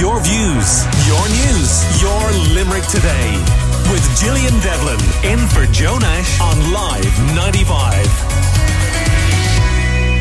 Your 0.00 0.18
views, 0.22 0.86
your 1.06 1.28
news, 1.28 2.00
your 2.00 2.32
Limerick 2.54 2.84
today. 2.86 3.36
With 3.92 4.02
Gillian 4.18 4.58
Devlin 4.60 4.98
in 5.30 5.46
for 5.48 5.66
Joe 5.74 5.98
Nash 5.98 6.40
on 6.40 6.72
Live 6.72 7.18
95. 7.36 8.30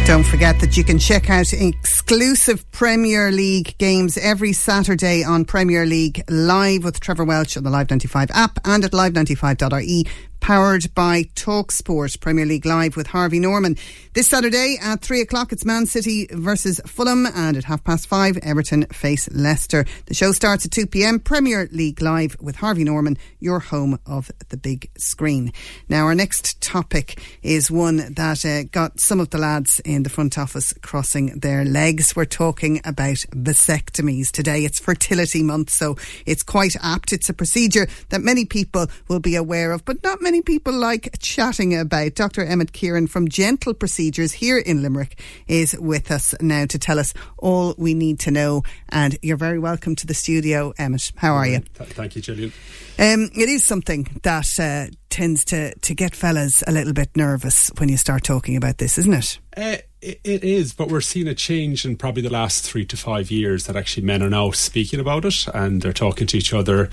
Don't 0.06 0.26
forget 0.26 0.60
that 0.60 0.76
you 0.76 0.84
can 0.84 1.00
check 1.00 1.30
out 1.30 1.54
exclusive 1.54 2.70
Premier 2.72 3.32
League 3.32 3.78
games 3.78 4.18
every 4.18 4.52
Saturday 4.52 5.24
on 5.24 5.46
Premier 5.46 5.86
League 5.86 6.26
Live 6.28 6.84
with 6.84 7.00
Trevor 7.00 7.24
Welch 7.24 7.56
on 7.56 7.64
the 7.64 7.70
Live 7.70 7.90
95 7.90 8.32
app 8.32 8.60
and 8.66 8.84
at 8.84 8.92
live95.ie 8.92 10.06
powered 10.40 10.94
by 10.96 11.24
Talksport 11.36 12.20
Premier 12.20 12.46
League 12.46 12.66
Live 12.66 12.96
with 12.96 13.08
Harvey 13.08 13.40
Norman. 13.40 13.78
This 14.14 14.30
Saturday 14.30 14.78
at 14.82 15.02
3 15.02 15.22
o'clock, 15.22 15.52
it's 15.52 15.66
Man 15.66 15.86
City 15.86 16.28
versus 16.32 16.80
Fulham, 16.86 17.26
and 17.26 17.58
at 17.58 17.64
half 17.66 17.84
past 17.84 18.08
5, 18.08 18.38
Everton 18.38 18.86
face 18.88 19.30
Leicester. 19.32 19.86
The 20.08 20.14
show 20.14 20.32
starts 20.32 20.66
at 20.66 20.72
2 20.72 20.88
pm. 20.88 21.20
Premier 21.20 21.68
League 21.72 22.02
Live 22.02 22.36
with 22.42 22.56
Harvey 22.58 22.84
Norman, 22.84 23.18
your 23.40 23.60
home 23.60 24.00
of 24.06 24.32
the 24.50 24.58
big 24.58 24.90
screen. 24.98 25.54
Now, 25.88 26.06
our 26.06 26.16
next 26.16 26.62
topic 26.62 27.22
is 27.42 27.70
one 27.70 28.14
that 28.14 28.46
uh, 28.46 28.64
got 28.72 29.00
some 29.00 29.20
of 29.20 29.30
the 29.30 29.38
lads 29.38 29.80
in 29.86 30.04
the 30.04 30.10
front 30.10 30.38
office 30.38 30.74
crossing 30.82 31.40
their 31.40 31.66
legs. 31.66 32.16
We're 32.16 32.26
talking 32.26 32.82
about 32.86 33.18
vasectomies 33.32 34.32
today. 34.32 34.66
It's 34.66 34.80
fertility 34.80 35.44
month, 35.44 35.70
so 35.70 35.98
it's 36.26 36.44
quite 36.44 36.76
apt. 36.82 37.14
It's 37.14 37.30
a 37.30 37.34
procedure 37.34 37.88
that 38.10 38.22
many 38.22 38.46
people 38.46 38.88
will 39.08 39.20
be 39.20 39.36
aware 39.36 39.72
of, 39.72 39.86
but 39.86 40.04
not 40.04 40.22
many 40.22 40.29
many 40.30 40.42
people 40.44 40.74
like 40.74 41.18
chatting 41.18 41.76
about. 41.76 42.14
Dr. 42.14 42.46
Emmett 42.46 42.72
Kieran 42.72 43.08
from 43.08 43.30
Gentle 43.30 43.74
Procedures 43.74 44.32
here 44.32 44.60
in 44.60 44.84
Limerick 44.84 45.20
is 45.48 45.76
with 45.80 46.12
us 46.12 46.36
now 46.40 46.68
to 46.68 46.78
tell 46.78 47.00
us 47.00 47.16
all 47.40 47.74
we 47.80 47.96
need 47.96 48.20
to 48.20 48.30
know. 48.30 48.62
And 48.90 49.18
you're 49.24 49.38
very 49.38 49.58
welcome 49.58 49.96
to 49.96 50.06
the 50.06 50.14
studio, 50.14 50.72
Emmett. 50.78 51.14
How 51.16 51.34
are 51.34 51.48
you? 51.48 51.62
Thank 51.74 52.16
you, 52.16 52.22
Gillian. 52.22 52.54
Um, 53.00 53.32
it 53.36 53.50
is 53.50 53.66
something 53.66 54.20
that 54.22 54.46
uh, 54.60 54.94
tends 55.10 55.44
to, 55.46 55.74
to 55.74 55.96
get 55.96 56.16
fellas 56.16 56.64
a 56.68 56.72
little 56.72 56.94
bit 56.94 57.10
nervous 57.18 57.72
when 57.80 57.90
you 57.90 57.98
start 57.98 58.24
talking 58.24 58.56
about 58.56 58.78
this, 58.78 59.00
isn't 59.00 59.14
it? 59.14 59.40
Uh, 59.58 59.78
it, 60.02 60.20
it 60.24 60.44
is, 60.44 60.74
but 60.74 60.90
we're 60.90 61.02
seeing 61.02 61.28
a 61.28 61.36
change 61.36 61.86
in 61.86 61.98
probably 61.98 62.22
the 62.22 62.30
last 62.30 62.64
three 62.64 62.86
to 62.86 62.98
five 62.98 63.30
years 63.32 63.66
that 63.66 63.76
actually 63.76 64.06
men 64.06 64.24
are 64.24 64.30
now 64.30 64.52
speaking 64.52 65.00
about 65.00 65.26
it 65.26 65.48
and 65.54 65.82
they're 65.82 65.94
talking 65.94 66.28
to 66.28 66.38
each 66.38 66.54
other 66.54 66.90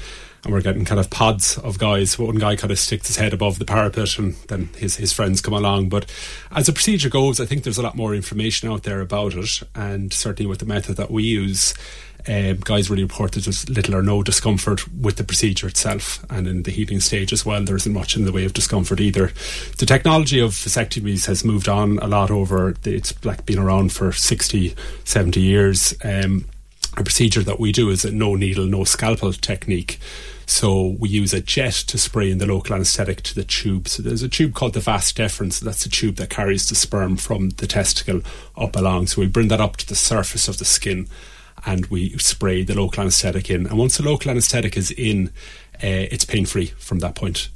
and 0.47 0.53
we're 0.53 0.61
getting 0.61 0.85
kind 0.85 1.01
of 1.01 1.11
pods 1.11 1.59
of 1.59 1.77
guys. 1.79 2.19
One 2.19 2.37
guy 2.37 2.55
kind 2.55 2.71
of 2.71 2.79
sticks 2.79 3.09
his 3.09 3.17
head 3.17 3.33
above 3.33 3.59
the 3.59 3.65
parapet, 3.65 4.17
and 4.17 4.35
then 4.47 4.69
his 4.77 4.97
his 4.97 5.13
friends 5.13 5.41
come 5.41 5.55
along. 5.55 5.89
But 5.89 6.07
as 6.53 6.67
the 6.67 6.73
procedure 6.73 7.11
goes, 7.11 7.41
I 7.41 7.47
think 7.47 7.65
there's 7.65 7.79
a 7.79 7.83
lot 7.83 7.97
more 7.97 8.15
information 8.15 8.71
out 8.71 8.85
there 8.85 9.01
about 9.01 9.35
it, 9.35 9.61
and 9.75 10.13
certainly 10.13 10.49
with 10.49 10.61
the 10.61 10.67
method 10.67 10.97
that 10.99 11.11
we 11.11 11.25
use. 11.25 11.75
Um, 12.29 12.57
guys 12.57 12.91
really 12.91 13.05
report 13.05 13.33
that 13.33 13.45
there's 13.45 13.69
little 13.69 13.95
or 13.95 14.03
no 14.03 14.23
discomfort 14.23 14.87
with 14.93 15.17
the 15.17 15.25
procedure 15.25 15.69
itself, 15.69 16.25
and 16.31 16.49
in 16.49 16.65
the 16.65 16.73
healing 16.73 17.01
stage 17.01 17.33
as 17.33 17.47
well, 17.47 17.63
there 17.63 17.77
isn't 17.77 17.93
much 17.93 18.17
in 18.17 18.25
the 18.25 18.33
way 18.33 18.45
of 18.45 18.53
discomfort 18.53 19.01
either. 19.01 19.33
The 19.79 19.87
technology 19.87 20.41
of 20.41 20.51
vasectomies 20.51 21.27
has 21.27 21.45
moved 21.45 21.69
on 21.69 21.99
a 21.99 22.07
lot 22.09 22.31
over. 22.31 22.75
It's 22.85 23.25
like 23.25 23.47
been 23.47 23.59
around 23.59 23.93
for 23.93 24.13
60, 24.13 24.75
70 25.05 25.41
years. 25.41 25.95
Um, 26.03 26.47
a 26.97 27.05
procedure 27.05 27.43
that 27.43 27.61
we 27.61 27.73
do 27.73 27.91
is 27.91 28.05
a 28.05 28.11
no 28.11 28.35
needle, 28.35 28.67
no 28.67 28.85
scalpel 28.85 29.33
technique. 29.33 30.01
So 30.47 30.97
we 30.99 31.09
use 31.09 31.35
a 31.35 31.41
jet 31.41 31.75
to 31.89 31.99
spray 31.99 32.31
in 32.31 32.39
the 32.39 32.47
local 32.47 32.75
anaesthetic 32.75 33.23
to 33.23 33.35
the 33.35 33.45
tube. 33.45 33.89
So 33.89 34.03
there's 34.03 34.23
a 34.23 34.29
tube 34.29 34.55
called 34.55 34.75
the 34.75 34.81
vas 34.81 35.13
deferens. 35.13 35.61
That's 35.61 35.83
the 35.83 35.91
tube 35.91 36.17
that 36.17 36.31
carries 36.31 36.69
the 36.69 36.77
sperm 36.77 37.17
from 37.17 37.51
the 37.51 37.67
testicle 37.67 38.23
up 38.57 38.77
along. 38.77 39.09
So 39.09 39.21
we 39.21 39.27
bring 39.27 39.49
that 39.49 39.61
up 39.61 39.77
to 39.79 39.87
the 39.87 39.97
surface 39.97 40.49
of 40.49 40.59
the 40.59 40.65
skin 40.65 41.09
and 41.67 41.85
we 41.87 42.17
spray 42.17 42.63
the 42.63 42.75
local 42.75 43.03
anaesthetic 43.03 43.51
in. 43.51 43.67
And 43.67 43.77
once 43.77 43.97
the 43.97 44.05
local 44.05 44.31
anaesthetic 44.31 44.77
is 44.77 44.93
in, 44.93 45.33
uh, 45.83 46.09
it's 46.11 46.25
pain 46.25 46.47
free 46.47 46.67
from 46.79 47.01
that 47.01 47.15
point. 47.15 47.51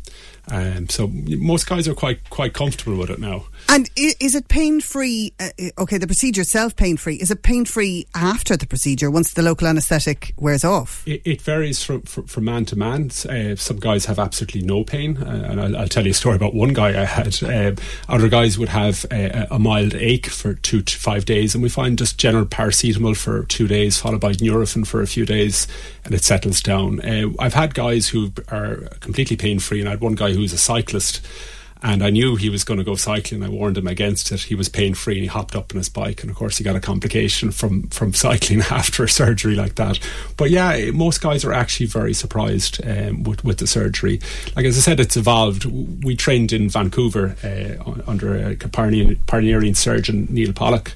Um, 0.50 0.88
so 0.88 1.06
most 1.08 1.68
guys 1.68 1.86
are 1.86 1.94
quite 1.94 2.28
quite 2.30 2.54
comfortable 2.54 2.96
with 2.96 3.10
it 3.10 3.20
now. 3.20 3.44
And 3.68 3.88
is 3.94 4.34
it 4.34 4.48
pain 4.48 4.80
free? 4.80 5.32
Uh, 5.38 5.50
okay, 5.78 5.98
the 5.98 6.06
procedure 6.06 6.40
itself 6.40 6.74
pain 6.74 6.96
free. 6.96 7.16
Is 7.16 7.30
it 7.30 7.42
pain 7.42 7.64
free 7.64 8.06
after 8.14 8.56
the 8.56 8.66
procedure 8.66 9.10
once 9.10 9.34
the 9.34 9.42
local 9.42 9.68
anaesthetic 9.68 10.34
wears 10.36 10.64
off? 10.64 11.06
It, 11.06 11.22
it 11.24 11.42
varies 11.42 11.82
from, 11.84 12.02
from, 12.02 12.26
from 12.26 12.44
man 12.44 12.64
to 12.66 12.76
man. 12.76 13.10
Uh, 13.28 13.54
some 13.54 13.78
guys 13.78 14.06
have 14.06 14.18
absolutely 14.18 14.62
no 14.62 14.82
pain, 14.82 15.18
uh, 15.18 15.46
and 15.48 15.60
I'll, 15.60 15.76
I'll, 15.76 15.88
tell 15.88 16.04
you 16.04 16.10
a 16.10 16.14
story 16.14 16.36
about 16.36 16.54
one 16.54 16.72
guy 16.72 17.00
I 17.00 17.04
had. 17.04 17.42
Um, 17.44 17.76
other 18.08 18.28
guys 18.28 18.58
would 18.58 18.70
have 18.70 19.06
a, 19.12 19.46
a, 19.50 19.58
mild 19.58 19.94
ache 19.94 20.26
for 20.26 20.54
two 20.54 20.82
to 20.82 20.98
five 20.98 21.24
days, 21.24 21.54
and 21.54 21.62
we 21.62 21.68
find 21.68 21.96
just 21.98 22.18
general 22.18 22.46
paracetamol 22.46 23.16
for 23.16 23.44
two 23.44 23.68
days, 23.68 24.00
followed 24.00 24.20
by 24.20 24.32
Nurofen 24.32 24.86
for 24.86 25.00
a 25.00 25.06
few 25.06 25.24
days, 25.24 25.68
and 26.04 26.14
it 26.14 26.24
settles 26.24 26.60
down. 26.60 27.00
Uh, 27.00 27.30
I've 27.38 27.54
had 27.54 27.74
guys 27.74 28.08
who 28.10 28.32
are 28.48 28.76
completely 29.00 29.36
pain 29.36 29.58
free, 29.58 29.80
and 29.80 29.88
I 29.88 29.92
had 29.92 30.00
one 30.00 30.14
guy 30.14 30.32
who 30.32 30.40
was 30.40 30.52
a 30.52 30.58
cyclist 30.58 31.20
and 31.82 32.02
I 32.02 32.10
knew 32.10 32.36
he 32.36 32.50
was 32.50 32.62
going 32.62 32.78
to 32.78 32.84
go 32.84 32.94
cycling. 32.94 33.42
I 33.42 33.48
warned 33.48 33.78
him 33.78 33.86
against 33.86 34.32
it. 34.32 34.40
He 34.42 34.54
was 34.54 34.68
pain 34.68 34.94
free 34.94 35.14
and 35.14 35.22
he 35.22 35.28
hopped 35.28 35.56
up 35.56 35.72
on 35.72 35.78
his 35.78 35.88
bike. 35.88 36.20
And 36.22 36.30
of 36.30 36.36
course, 36.36 36.58
he 36.58 36.64
got 36.64 36.76
a 36.76 36.80
complication 36.80 37.50
from, 37.50 37.84
from 37.88 38.12
cycling 38.14 38.60
after 38.70 39.04
a 39.04 39.08
surgery 39.08 39.54
like 39.54 39.76
that. 39.76 39.98
But 40.36 40.50
yeah, 40.50 40.90
most 40.90 41.22
guys 41.22 41.44
are 41.44 41.52
actually 41.52 41.86
very 41.86 42.12
surprised 42.12 42.84
um, 42.86 43.22
with, 43.22 43.44
with 43.44 43.58
the 43.58 43.66
surgery. 43.66 44.20
Like 44.56 44.66
as 44.66 44.76
I 44.76 44.80
said, 44.80 45.00
it's 45.00 45.16
evolved. 45.16 45.64
We 46.04 46.16
trained 46.16 46.52
in 46.52 46.68
Vancouver 46.68 47.36
uh, 47.42 48.00
under 48.06 48.36
a 48.36 48.56
pioneering 48.56 49.74
surgeon, 49.74 50.26
Neil 50.30 50.52
Pollock 50.52 50.92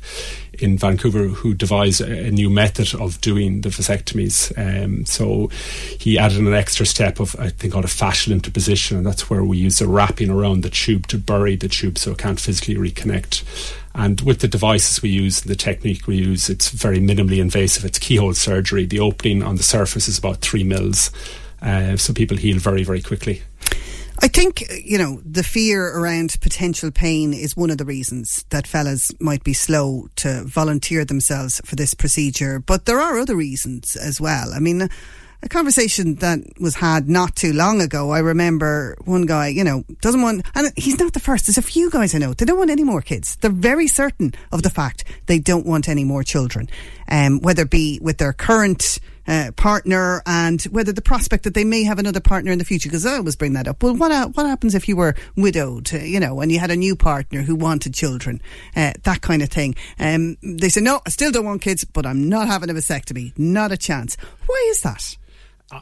in 0.59 0.79
Vancouver 0.79 1.29
who 1.29 1.55
devised 1.55 2.01
a, 2.01 2.31
new 2.31 2.51
method 2.51 2.95
of 2.95 3.21
doing 3.21 3.61
the 3.61 3.69
vasectomies. 3.69 4.53
Um, 4.59 5.05
so 5.07 5.49
he 5.99 6.19
added 6.19 6.39
an 6.39 6.53
extra 6.53 6.85
step 6.87 7.21
of, 7.21 7.37
I 7.39 7.51
think, 7.51 7.73
called 7.73 7.85
a 7.85 7.89
fascial 7.89 8.33
interposition, 8.33 8.97
and 8.97 9.07
that's 9.07 9.31
where 9.31 9.45
we 9.45 9.59
use 9.59 9.81
a 9.81 9.89
wrapping 9.89 10.31
around 10.31 10.63
the 10.63 10.71
tube 10.71 11.07
to 11.09 11.19
bury 11.19 11.57
the 11.57 11.69
tube 11.69 11.99
so 11.99 12.13
it 12.13 12.19
can't 12.19 12.41
physically 12.41 12.75
reconnect. 12.77 13.45
And 13.95 14.21
with 14.23 14.41
the 14.41 14.49
devices 14.49 15.03
we 15.03 15.11
use, 15.11 15.43
and 15.43 15.51
the 15.51 15.57
technique 15.57 16.07
we 16.07 16.17
use, 16.17 16.51
it's 16.51 16.71
very 16.71 16.99
minimally 16.99 17.39
invasive. 17.39 17.85
It's 17.85 17.99
keyhole 17.99 18.35
surgery. 18.35 18.87
The 18.87 19.01
opening 19.01 19.43
on 19.43 19.57
the 19.57 19.63
surface 19.63 20.09
is 20.09 20.19
about 20.19 20.39
three 20.39 20.65
mils. 20.65 21.13
Uh, 21.63 21.97
so 21.97 22.13
people 22.13 22.37
heal 22.37 22.59
very, 22.59 22.83
very 22.83 23.01
quickly. 23.01 23.43
I 24.25 24.29
think, 24.29 24.65
you 24.83 24.97
know, 24.97 25.21
the 25.23 25.43
fear 25.43 25.87
around 25.87 26.41
potential 26.41 26.91
pain 26.91 27.35
is 27.35 27.59
one 27.59 27.69
of 27.69 27.77
the 27.77 27.85
reasons 27.85 28.47
that 28.49 28.67
fellas 28.67 29.11
might 29.21 29.45
be 29.45 29.53
slow 29.53 30.09
to 30.17 30.45
volunteer 30.45 31.05
themselves 31.05 31.61
for 31.67 31.77
this 31.77 31.93
procedure. 31.93 32.59
But 32.59 32.87
there 32.87 32.99
are 33.01 33.19
other 33.19 33.37
reasons 33.37 33.97
as 33.97 34.23
well. 34.23 34.55
I 34.55 34.61
mean, 34.61 34.89
a 35.43 35.49
conversation 35.51 36.15
that 36.17 36.39
was 36.59 36.77
had 36.77 37.07
not 37.07 37.37
too 37.37 37.53
long 37.53 37.83
ago. 37.83 38.13
I 38.13 38.21
remember 38.21 38.97
one 39.05 39.27
guy, 39.27 39.49
you 39.49 39.63
know, 39.63 39.85
doesn't 40.01 40.23
want, 40.23 40.47
and 40.55 40.73
he's 40.75 40.99
not 40.99 41.13
the 41.13 41.21
first. 41.21 41.45
There's 41.45 41.59
a 41.59 41.63
few 41.63 41.91
guys 41.91 42.15
I 42.15 42.19
know. 42.19 42.33
They 42.33 42.47
don't 42.47 42.57
want 42.57 42.71
any 42.71 42.83
more 42.83 43.03
kids. 43.03 43.37
They're 43.37 43.51
very 43.51 43.89
certain 43.89 44.33
of 44.53 44.63
the 44.63 44.71
fact 44.71 45.05
they 45.27 45.39
don't 45.39 45.67
want 45.67 45.87
any 45.87 46.05
more 46.05 46.23
children, 46.23 46.71
um, 47.11 47.41
whether 47.41 47.65
it 47.65 47.71
be 47.71 47.99
with 48.01 48.17
their 48.17 48.33
current 48.33 49.01
uh, 49.27 49.51
partner 49.57 50.23
and 50.27 50.63
whether 50.65 50.93
the 50.93 51.03
prospect 51.03 51.45
that 51.45 51.55
they 51.55 51.65
may 51.65 51.83
have 51.85 51.99
another 51.99 52.21
partner 52.21 52.53
in 52.53 52.59
the 52.59 52.65
future. 52.65 52.89
Because 52.89 53.07
I 53.07 53.17
always 53.17 53.37
bring 53.37 53.55
that 53.55 53.69
up. 53.69 53.83
Well, 53.83 53.97
what 53.97 54.37
what 54.37 54.47
happens 54.47 54.75
if 54.75 54.89
you 54.89 54.97
were 54.97 55.15
widowed, 55.37 55.93
uh, 55.95 55.99
you 55.99 56.21
know, 56.21 56.41
and 56.41 56.51
you 56.51 56.59
had 56.59 56.71
a 56.71 56.77
new 56.77 56.97
partner 56.97 57.43
who 57.43 57.55
wanted 57.55 57.95
children, 57.95 58.41
uh, 58.77 58.93
that 59.03 59.21
kind 59.21 59.43
of 59.43 59.49
thing? 59.49 59.75
Um, 59.99 60.37
they 60.43 60.69
say, 60.69 60.81
no, 60.81 61.01
I 61.07 61.11
still 61.11 61.33
don't 61.33 61.45
want 61.45 61.63
kids, 61.63 61.85
but 61.85 62.07
I'm 62.07 62.29
not 62.29 62.49
having 62.49 62.71
a 62.71 62.75
vasectomy. 62.75 63.37
Not 63.39 63.73
a 63.73 63.77
chance. 63.77 64.17
Why 64.47 64.67
is 64.71 64.81
that? 64.83 65.17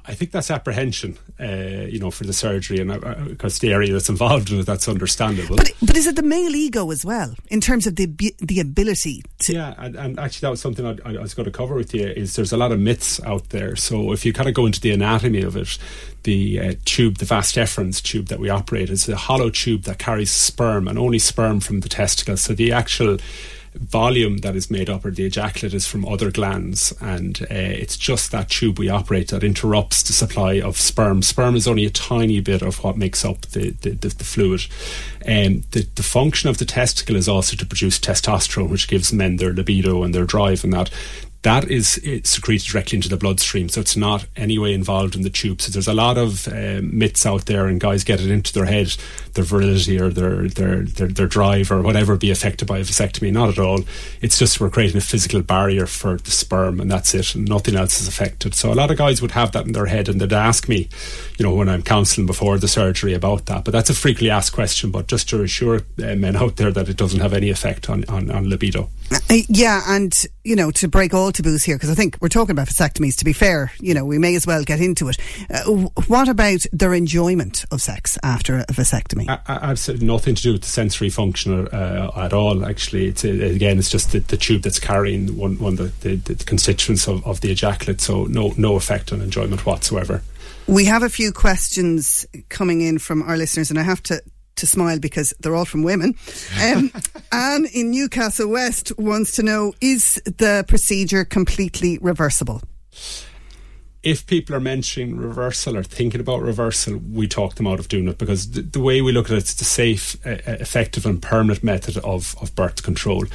I 0.05 0.15
think 0.15 0.31
that's 0.31 0.51
apprehension, 0.51 1.19
uh, 1.41 1.87
you 1.89 1.99
know, 1.99 2.11
for 2.11 2.25
the 2.25 2.33
surgery, 2.33 2.79
and 2.81 2.91
because 3.29 3.59
uh, 3.59 3.63
the 3.63 3.73
area 3.73 3.93
that's 3.93 4.09
involved 4.09 4.51
in 4.51 4.61
it, 4.61 4.67
that's 4.67 4.89
understandable. 4.89 5.57
But 5.57 5.73
but 5.83 5.97
is 5.97 6.07
it 6.07 6.17
the 6.17 6.23
male 6.23 6.55
ego 6.55 6.91
as 6.91 7.05
well 7.05 7.35
in 7.49 7.61
terms 7.61 7.87
of 7.87 7.97
the 7.97 8.07
the 8.39 8.61
ability 8.61 9.23
to? 9.41 9.53
Yeah, 9.53 9.75
and, 9.79 9.97
and 9.97 10.19
actually, 10.19 10.47
that 10.47 10.51
was 10.51 10.61
something 10.61 10.87
I, 10.87 10.97
I, 11.05 11.21
was 11.21 11.35
going 11.35 11.47
to 11.47 11.51
cover 11.51 11.75
with 11.75 11.95
you. 11.95 12.07
Is 12.07 12.37
there's 12.37 12.53
a 12.53 12.57
lot 12.57 12.73
of 12.73 12.81
myths 12.81 13.21
out 13.25 13.51
there. 13.51 13.77
So 13.77 14.13
if 14.13 14.25
you 14.25 14.33
kind 14.33 14.49
of 14.49 14.55
go 14.55 14.67
into 14.67 14.81
the 14.81 14.93
anatomy 14.93 15.43
of 15.43 15.57
it, 15.57 15.79
the 16.23 16.61
uh, 16.61 16.75
tube, 16.85 17.19
the 17.19 17.25
vas 17.25 17.53
deferens 17.53 18.03
tube 18.03 18.27
that 18.27 18.39
we 18.39 18.49
operate, 18.49 18.91
is 18.91 19.09
a 19.09 19.17
hollow 19.17 19.51
tube 19.51 19.83
that 19.83 19.99
carries 19.99 20.31
sperm 20.31 20.89
and 20.89 20.99
only 20.99 21.19
sperm 21.19 21.61
from 21.61 21.81
the 21.81 21.89
testicles. 21.89 22.43
So 22.43 22.55
the 22.55 22.73
actual 22.73 23.19
volume 23.75 24.39
that 24.39 24.55
is 24.55 24.71
made 24.71 24.91
up 24.91 25.05
or 25.05 25.11
the 25.11 25.25
ejaculate 25.25 25.75
is 25.75 25.87
from 25.87 26.07
other 26.07 26.31
glands 26.31 26.93
and 27.01 27.43
uh, 27.43 27.47
it's 27.51 27.97
just 27.97 28.31
that 28.31 28.51
tube 28.51 28.79
we 28.79 28.89
operate 28.89 29.29
that 29.29 29.43
interrupts 29.43 30.03
the 30.03 30.13
supply 30.13 30.61
of 30.61 30.77
sperm. 30.77 31.23
Sperm 31.23 31.57
is 31.57 31.67
only 31.67 31.87
a 31.87 31.91
tiny 31.91 32.41
bit 32.41 32.63
of 32.63 32.83
what 32.85 32.97
makes 32.97 33.25
up 33.25 33.43
the, 33.43 33.71
the, 33.81 33.91
the, 33.91 34.09
the 34.09 34.25
fluid. 34.25 34.63
Um, 35.27 35.65
the, 35.71 35.87
the 35.95 36.03
function 36.03 36.51
of 36.51 36.59
the 36.59 36.65
testicle 36.65 37.17
is 37.17 37.29
also 37.29 37.57
to 37.57 37.67
produce 37.67 37.99
testosterone 37.99 38.69
which 38.69 38.89
gives 38.89 39.13
men 39.13 39.37
their 39.37 39.53
libido 39.53 40.03
and 40.03 40.15
their 40.15 40.27
drive 40.27 40.65
and 40.65 40.73
that 40.73 40.91
that 41.43 41.69
is 41.69 42.01
secreted 42.23 42.71
directly 42.71 42.97
into 42.97 43.09
the 43.09 43.17
bloodstream, 43.17 43.69
so 43.69 43.81
it's 43.81 43.97
not 43.97 44.27
anyway 44.37 44.73
involved 44.73 45.17
in 45.17 45.23
the 45.23 45.31
tube. 45.31 45.61
So 45.61 45.73
there's 45.73 45.89
a 45.89 45.95
lot 45.95 46.17
of 46.17 46.47
uh, 46.47 46.81
myths 46.83 47.27
out 47.27 47.47
there, 47.47 47.67
and 47.67 47.81
guys 47.81 48.05
get 48.05 48.21
it 48.21 48.31
into 48.31 48.53
their 48.53 48.67
head, 48.67 48.95
their 49.35 49.45
virility 49.45 50.01
or 50.01 50.11
their 50.11 50.49
their 50.49 50.83
their, 50.83 51.09
their 51.09 51.27
drive 51.27 51.73
or 51.73 51.83
whatever 51.83 52.17
be 52.17 52.31
affected 52.31 52.69
by 52.69 52.79
a 52.79 52.83
vasectomy. 52.83 53.33
Not 53.33 53.49
at 53.49 53.59
all. 53.59 53.81
It's 54.21 54.39
just 54.39 54.61
we're 54.61 54.71
creating 54.71 54.99
a 54.99 55.01
physical 55.01 55.43
barrier 55.43 55.87
for 55.87 56.17
the 56.17 56.31
sperm, 56.31 56.81
and 56.81 56.91
that's 56.91 57.13
it. 57.13 57.35
And 57.35 57.49
nothing 57.49 57.75
else 57.75 58.01
is 58.01 58.07
affected. 58.07 58.55
So 58.55 58.73
a 58.73 58.75
lot 58.75 58.93
of 58.93 58.99
guys 58.99 59.21
would 59.21 59.33
have 59.33 59.51
that 59.53 59.67
in 59.67 59.73
their 59.73 59.87
head, 59.87 60.09
and 60.09 60.21
they'd 60.21 60.33
ask 60.33 60.69
me, 60.69 60.89
you 61.39 61.45
know, 61.45 61.55
when 61.55 61.69
I'm 61.69 61.83
counselling 61.83 62.27
before 62.27 62.59
the 62.59 62.69
surgery 62.69 63.15
about 63.15 63.47
that. 63.47 63.65
But 63.65 63.73
that's 63.73 63.91
a 63.91 63.95
frequently 63.95 64.31
asked 64.31 64.53
question. 64.53 64.93
But 64.93 65.09
just 65.09 65.29
to 65.31 65.43
assure 65.43 65.81
uh, 66.03 66.15
men 66.15 66.37
out 66.37 66.57
there 66.57 66.71
that 66.71 66.89
it 66.89 66.97
doesn't 66.97 67.21
have 67.21 67.33
any 67.33 67.51
effect 67.51 67.91
on, 67.91 68.05
on, 68.05 68.31
on 68.31 68.49
libido. 68.49 68.91
Uh, 69.15 69.43
yeah, 69.49 69.83
and 69.89 70.13
you 70.45 70.57
know, 70.57 70.71
to 70.73 70.89
break 70.89 71.15
all 71.15 71.33
taboos 71.33 71.65
here, 71.65 71.77
because 71.77 71.91
I 71.91 71.95
think 71.95 72.17
we're 72.21 72.29
talking 72.29 72.53
about 72.53 72.69
vasectomies. 72.69 73.17
To 73.19 73.25
be 73.25 73.33
fair, 73.33 73.73
you 73.81 73.95
know, 73.95 74.05
we 74.05 74.19
may 74.19 74.35
as 74.35 74.47
well 74.47 74.65
get 74.65 74.81
into 74.81 75.09
it. 75.09 75.17
Uh, 75.51 75.63
what 76.07 76.29
about 76.29 76.61
their 76.73 76.95
enjoyment 76.95 77.65
of 77.71 77.81
sex 77.81 78.19
after 78.23 78.59
a 78.59 78.67
vasectomy? 78.67 79.27
absolutely 79.49 80.07
nothing 80.07 80.35
to 80.35 80.43
do 80.43 80.53
with 80.53 80.63
the 80.63 80.69
sensory 80.69 81.11
function 81.11 81.69
uh, 81.69 82.11
at 82.17 82.33
all. 82.33 82.65
Actually, 82.65 83.07
it's, 83.07 83.25
again, 83.25 83.79
it's 83.79 83.91
just 83.91 84.13
the, 84.13 84.19
the, 84.21 84.37
tube 84.37 84.63
that's 84.63 84.81
carrying 84.81 85.37
one, 85.37 85.59
one 85.59 85.75
of 85.75 86.01
the, 86.01 86.17
the, 86.17 86.35
the 86.35 86.45
constituents 86.45 87.07
of, 87.07 87.25
of 87.27 87.41
the 87.41 87.51
ejaculate. 87.51 88.01
So 88.01 88.25
no, 88.25 88.53
no 88.57 88.77
effect 88.77 89.13
on 89.13 89.21
enjoyment 89.21 89.65
whatsoever. 89.65 90.23
We 90.67 90.85
have 90.87 91.03
a 91.03 91.09
few 91.09 91.33
questions 91.33 92.27
coming 92.49 92.81
in 92.81 92.99
from 92.99 93.23
our 93.23 93.37
listeners, 93.37 93.71
and 93.71 93.79
I 93.79 93.83
have 93.83 94.03
to 94.05 94.23
to 94.57 94.67
smile 94.67 94.99
because 94.99 95.35
they're 95.41 95.55
all 95.55 95.65
from 95.65 95.83
women. 95.83 96.15
Um, 96.63 96.91
Anne 97.33 97.67
in 97.73 97.91
Newcastle 97.91 98.49
West 98.49 98.93
wants 98.99 99.33
to 99.37 99.43
know 99.43 99.73
is 99.81 100.21
the 100.25 100.65
procedure 100.69 101.25
completely 101.25 101.99
reversible? 102.01 102.63
If 104.03 104.27
people 104.27 104.57
are 104.57 104.61
mentioning 104.61 105.17
reversal 105.17 105.77
or 105.77 105.85
thinking 105.85 106.21
about 106.21 106.43
reversal, 106.43 106.97
we 106.97 107.29
talk 107.29 107.55
them 107.55 107.69
out 107.69 107.79
of 107.79 107.87
doing 107.87 108.09
it 108.09 108.19
because 108.19 108.51
the, 108.51 108.63
the 108.63 108.81
way 108.81 109.01
we 109.01 109.13
look 109.13 109.27
at 109.27 109.37
it, 109.37 109.39
it's 109.39 109.55
the 109.55 109.65
safe, 109.65 110.17
uh, 110.27 110.39
effective, 110.47 111.07
and 111.07 111.23
permanent 111.23 111.63
method 111.63 111.97
of, 111.99 112.35
of 112.43 112.53
birth 112.57 112.83
control. 112.83 113.27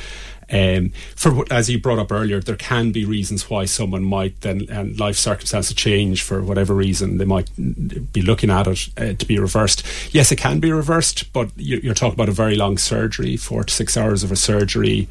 Um, 0.52 0.92
for 1.16 1.46
as 1.52 1.70
you 1.70 1.80
brought 1.80 2.00
up 2.00 2.12
earlier, 2.12 2.40
there 2.40 2.56
can 2.56 2.92
be 2.92 3.06
reasons 3.06 3.50
why 3.50 3.66
someone 3.66 4.04
might 4.04 4.42
then 4.42 4.68
and 4.70 5.00
life 5.00 5.18
circumstances 5.18 5.76
change 5.76 6.22
for 6.22 6.42
whatever 6.42 6.74
reason 6.74 7.18
they 7.18 7.26
might 7.26 7.50
be 8.14 8.22
looking 8.22 8.50
at 8.50 8.68
it 8.68 8.90
uh, 8.98 9.14
to 9.14 9.26
be 9.26 9.40
reversed. 9.40 9.84
Yes, 10.12 10.32
it 10.32 10.38
can 10.38 10.60
be 10.60 10.72
reversed, 10.72 11.32
but 11.34 11.52
you're 11.58 11.94
talking 11.94 12.14
about 12.14 12.30
a 12.30 12.34
very 12.34 12.56
long 12.56 12.78
surgery, 12.78 13.36
four 13.36 13.64
to 13.64 13.74
six 13.74 13.98
hours 13.98 14.24
of 14.24 14.32
a 14.32 14.36
surgery 14.36 15.08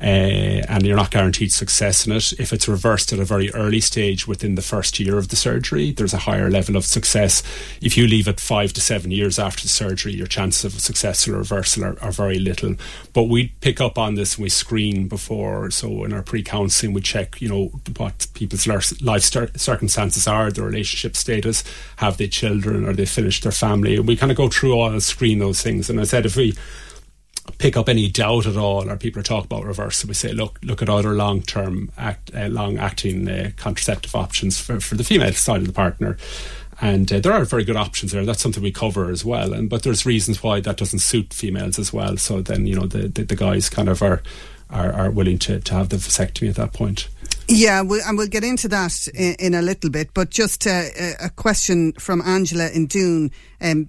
Uh, 0.00 0.64
and 0.68 0.84
you're 0.84 0.96
not 0.96 1.10
guaranteed 1.12 1.52
success 1.52 2.06
in 2.06 2.12
it. 2.12 2.32
If 2.40 2.52
it's 2.52 2.66
reversed 2.66 3.12
at 3.12 3.20
a 3.20 3.24
very 3.24 3.52
early 3.52 3.80
stage 3.80 4.26
within 4.26 4.56
the 4.56 4.62
first 4.62 4.98
year 4.98 5.16
of 5.16 5.28
the 5.28 5.36
surgery, 5.36 5.92
there's 5.92 6.14
a 6.14 6.18
higher 6.18 6.50
level 6.50 6.76
of 6.76 6.84
success. 6.84 7.42
If 7.80 7.96
you 7.96 8.08
leave 8.08 8.26
it 8.26 8.40
five 8.40 8.72
to 8.72 8.80
seven 8.80 9.12
years 9.12 9.38
after 9.38 9.62
the 9.62 9.68
surgery, 9.68 10.12
your 10.12 10.26
chances 10.26 10.64
of 10.64 10.80
successful 10.80 11.34
reversal 11.34 11.84
are, 11.84 11.96
are 12.02 12.10
very 12.10 12.38
little. 12.38 12.74
But 13.12 13.24
we 13.24 13.48
pick 13.60 13.80
up 13.80 13.96
on 13.96 14.16
this 14.16 14.36
and 14.36 14.42
we 14.42 14.48
screen 14.48 15.06
before. 15.06 15.70
So 15.70 16.04
in 16.04 16.12
our 16.12 16.22
pre-counselling, 16.22 16.94
we 16.94 17.00
check, 17.00 17.40
you 17.40 17.48
know, 17.48 17.70
what 17.96 18.26
people's 18.34 18.66
life 18.66 19.22
circumstances 19.56 20.26
are, 20.26 20.50
their 20.50 20.64
relationship 20.64 21.16
status, 21.16 21.62
have 21.96 22.16
they 22.16 22.26
children, 22.26 22.88
or 22.88 22.92
they 22.92 23.06
finished 23.06 23.44
their 23.44 23.52
family, 23.52 23.96
and 23.96 24.08
we 24.08 24.16
kind 24.16 24.32
of 24.32 24.38
go 24.38 24.48
through 24.48 24.72
all 24.72 24.90
and 24.90 25.02
screen 25.02 25.38
those 25.38 25.62
things. 25.62 25.88
And 25.88 26.00
I 26.00 26.04
said, 26.04 26.26
if 26.26 26.34
we 26.34 26.54
pick 27.58 27.76
up 27.76 27.88
any 27.88 28.08
doubt 28.08 28.46
at 28.46 28.56
all, 28.56 28.88
or 28.88 28.96
people 28.96 29.20
are 29.20 29.24
talking 29.24 29.46
about 29.46 29.64
reverse, 29.64 30.04
we 30.04 30.14
say, 30.14 30.32
look, 30.32 30.58
look 30.62 30.82
at 30.82 30.88
other 30.88 31.14
long 31.14 31.42
term, 31.42 31.90
act, 31.96 32.30
uh, 32.34 32.48
long 32.48 32.78
acting 32.78 33.28
uh, 33.28 33.50
contraceptive 33.56 34.14
options 34.14 34.60
for, 34.60 34.80
for 34.80 34.94
the 34.94 35.04
female 35.04 35.32
side 35.32 35.60
of 35.60 35.66
the 35.66 35.72
partner. 35.72 36.16
And 36.80 37.12
uh, 37.12 37.20
there 37.20 37.32
are 37.32 37.44
very 37.44 37.64
good 37.64 37.76
options 37.76 38.12
there. 38.12 38.24
That's 38.24 38.42
something 38.42 38.62
we 38.62 38.72
cover 38.72 39.10
as 39.10 39.24
well. 39.24 39.52
And 39.52 39.70
but 39.70 39.84
there's 39.84 40.04
reasons 40.04 40.42
why 40.42 40.60
that 40.60 40.76
doesn't 40.76 40.98
suit 40.98 41.32
females 41.32 41.78
as 41.78 41.92
well. 41.92 42.16
So 42.16 42.42
then 42.42 42.66
you 42.66 42.74
know 42.74 42.86
the 42.86 43.08
the, 43.08 43.22
the 43.22 43.36
guys 43.36 43.68
kind 43.68 43.88
of 43.88 44.02
are, 44.02 44.22
are 44.68 44.92
are 44.92 45.10
willing 45.10 45.38
to 45.40 45.60
to 45.60 45.74
have 45.74 45.90
the 45.90 45.96
vasectomy 45.96 46.48
at 46.48 46.56
that 46.56 46.72
point. 46.72 47.08
Yeah, 47.48 47.82
we'll, 47.82 48.02
and 48.06 48.16
we'll 48.16 48.28
get 48.28 48.44
into 48.44 48.68
that 48.68 49.06
in, 49.14 49.34
in 49.38 49.54
a 49.54 49.62
little 49.62 49.90
bit. 49.90 50.12
But 50.14 50.30
just 50.30 50.66
uh, 50.66 50.84
a 51.20 51.30
question 51.30 51.92
from 51.94 52.20
Angela 52.22 52.68
in 52.70 52.86
Doon. 52.86 53.30
Um, 53.60 53.88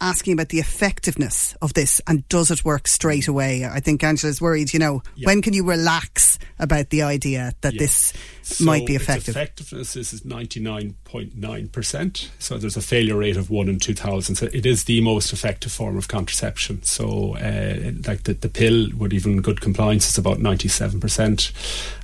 asking 0.00 0.32
about 0.34 0.50
the 0.50 0.58
effectiveness 0.58 1.56
of 1.62 1.72
this 1.74 2.00
and 2.06 2.28
does 2.28 2.50
it 2.50 2.64
work 2.64 2.88
straight 2.88 3.28
away? 3.28 3.64
I 3.64 3.80
think 3.80 4.04
Angela's 4.04 4.40
worried, 4.40 4.72
you 4.72 4.78
know, 4.78 5.02
yeah. 5.14 5.26
when 5.26 5.42
can 5.42 5.52
you 5.52 5.64
relax 5.64 6.38
about 6.58 6.90
the 6.90 7.02
idea 7.02 7.52
that 7.62 7.74
yeah. 7.74 7.78
this 7.78 8.12
so 8.42 8.64
might 8.64 8.86
be 8.86 8.94
effective? 8.94 9.36
effectiveness 9.36 9.96
is 9.96 10.20
99.9%. 10.22 12.28
So 12.38 12.58
there's 12.58 12.76
a 12.76 12.82
failure 12.82 13.16
rate 13.16 13.36
of 13.36 13.50
1 13.50 13.68
in 13.68 13.78
2,000. 13.78 14.36
So 14.36 14.48
it 14.52 14.66
is 14.66 14.84
the 14.84 15.00
most 15.00 15.32
effective 15.32 15.72
form 15.72 15.96
of 15.96 16.08
contraception. 16.08 16.82
So, 16.82 17.36
uh, 17.36 17.92
like 18.06 18.24
the, 18.24 18.34
the 18.34 18.48
pill, 18.48 18.88
with 18.96 19.12
even 19.12 19.40
good 19.40 19.60
compliance, 19.60 20.08
is 20.08 20.18
about 20.18 20.38
97%. 20.38 21.52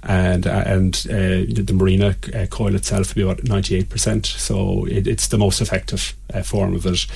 And, 0.05 0.47
uh, 0.47 0.65
and 0.67 0.95
uh, 1.11 1.63
the 1.63 1.73
Mirena 1.73 2.35
uh, 2.35 2.47
coil 2.47 2.75
itself 2.75 3.09
would 3.09 3.17
be 3.17 3.23
about 3.23 3.39
98%. 3.39 4.27
So 4.27 4.85
it, 4.87 5.07
it's 5.07 5.29
the 5.29 5.39
most 5.39 5.61
effective 5.61 6.17
uh, 6.33 6.43
form 6.43 6.75
of 6.75 6.87
it. 6.87 7.07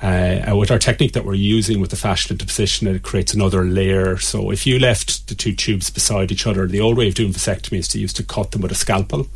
Uh, 0.00 0.54
with 0.56 0.70
our 0.70 0.78
technique 0.78 1.12
that 1.12 1.24
we're 1.24 1.34
using 1.34 1.80
with 1.80 1.90
the 1.90 1.96
fascial 1.96 2.30
interposition, 2.30 2.86
it 2.86 3.02
creates 3.02 3.32
another 3.34 3.64
layer. 3.64 4.16
So 4.18 4.50
if 4.50 4.66
you 4.66 4.78
left 4.78 5.28
the 5.28 5.34
two 5.34 5.54
tubes 5.54 5.90
beside 5.90 6.32
each 6.32 6.46
other, 6.46 6.66
the 6.66 6.80
old 6.80 6.96
way 6.96 7.08
of 7.08 7.14
doing 7.14 7.32
vasectomy 7.32 7.78
is 7.78 7.88
to 7.88 8.00
use 8.00 8.12
to 8.14 8.22
cut 8.22 8.52
them 8.52 8.62
with 8.62 8.72
a 8.72 8.76
scalpel. 8.76 9.28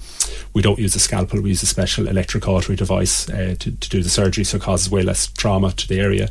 We 0.52 0.62
don't 0.62 0.78
use 0.78 0.94
a 0.94 1.00
scalpel; 1.00 1.40
we 1.40 1.50
use 1.50 1.62
a 1.62 1.66
special 1.66 2.08
electric 2.08 2.28
electrocautery 2.28 2.76
device 2.76 3.28
uh, 3.28 3.54
to, 3.58 3.70
to 3.72 3.88
do 3.88 4.02
the 4.02 4.08
surgery, 4.08 4.44
so 4.44 4.56
it 4.56 4.62
causes 4.62 4.90
way 4.90 5.02
less 5.02 5.28
trauma 5.28 5.72
to 5.72 5.88
the 5.88 6.00
area. 6.00 6.28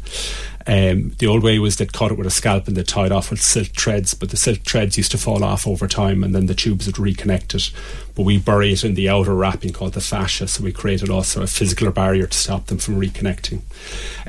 Um, 0.67 1.13
the 1.19 1.27
old 1.27 1.43
way 1.43 1.59
was 1.59 1.77
they'd 1.77 1.93
cut 1.93 2.11
it 2.11 2.17
with 2.17 2.27
a 2.27 2.31
scalp 2.31 2.67
and 2.67 2.75
they'd 2.75 2.87
tie 2.87 3.05
it 3.05 3.11
off 3.11 3.31
with 3.31 3.41
silk 3.41 3.67
threads, 3.69 4.13
but 4.13 4.29
the 4.29 4.37
silk 4.37 4.59
threads 4.59 4.97
used 4.97 5.11
to 5.11 5.17
fall 5.17 5.43
off 5.43 5.65
over 5.65 5.87
time 5.87 6.23
and 6.23 6.35
then 6.35 6.47
the 6.47 6.53
tubes 6.53 6.87
would 6.87 6.95
reconnect 6.95 7.55
it. 7.55 7.71
But 8.15 8.23
we 8.23 8.37
bury 8.37 8.73
it 8.73 8.83
in 8.83 8.95
the 8.95 9.07
outer 9.07 9.33
wrapping 9.33 9.71
called 9.71 9.93
the 9.93 10.01
fascia, 10.01 10.47
so 10.47 10.63
we 10.63 10.73
created 10.73 11.09
also 11.09 11.41
a 11.41 11.47
physical 11.47 11.89
barrier 11.91 12.27
to 12.27 12.37
stop 12.37 12.65
them 12.65 12.79
from 12.79 12.99
reconnecting. 12.99 13.61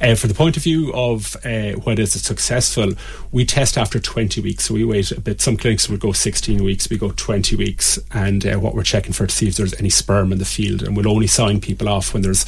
Uh, 0.01 0.15
for 0.15 0.29
the 0.29 0.35
point 0.35 0.57
of 0.57 0.63
view 0.63 0.93
of 0.93 1.37
uh, 1.45 1.73
whether 1.73 2.03
it's 2.03 2.21
successful, 2.21 2.93
we 3.33 3.45
test 3.45 3.77
after 3.77 3.99
20 3.99 4.41
weeks, 4.41 4.67
so 4.67 4.75
we 4.75 4.85
wait 4.85 5.11
a 5.11 5.21
bit. 5.21 5.41
Some 5.41 5.57
clinics 5.57 5.89
would 5.89 6.01
go 6.01 6.13
16 6.13 6.63
weeks, 6.63 6.89
we 6.89 6.99
go 6.99 7.13
20 7.17 7.57
weeks, 7.57 7.99
and 8.13 8.47
uh, 8.47 8.57
what 8.59 8.75
we're 8.75 8.83
checking 8.83 9.13
for 9.13 9.27
to 9.27 9.35
see 9.35 9.49
if 9.49 9.57
there's 9.57 9.75
any 9.81 9.91
sperm 9.91 10.33
in 10.33 10.39
the 10.39 10.45
field, 10.45 10.83
and 10.83 10.97
we'll 10.97 11.09
only 11.09 11.27
sign 11.27 11.61
people 11.61 11.89
off 11.89 12.13
when 12.13 12.23
there's 12.23 12.45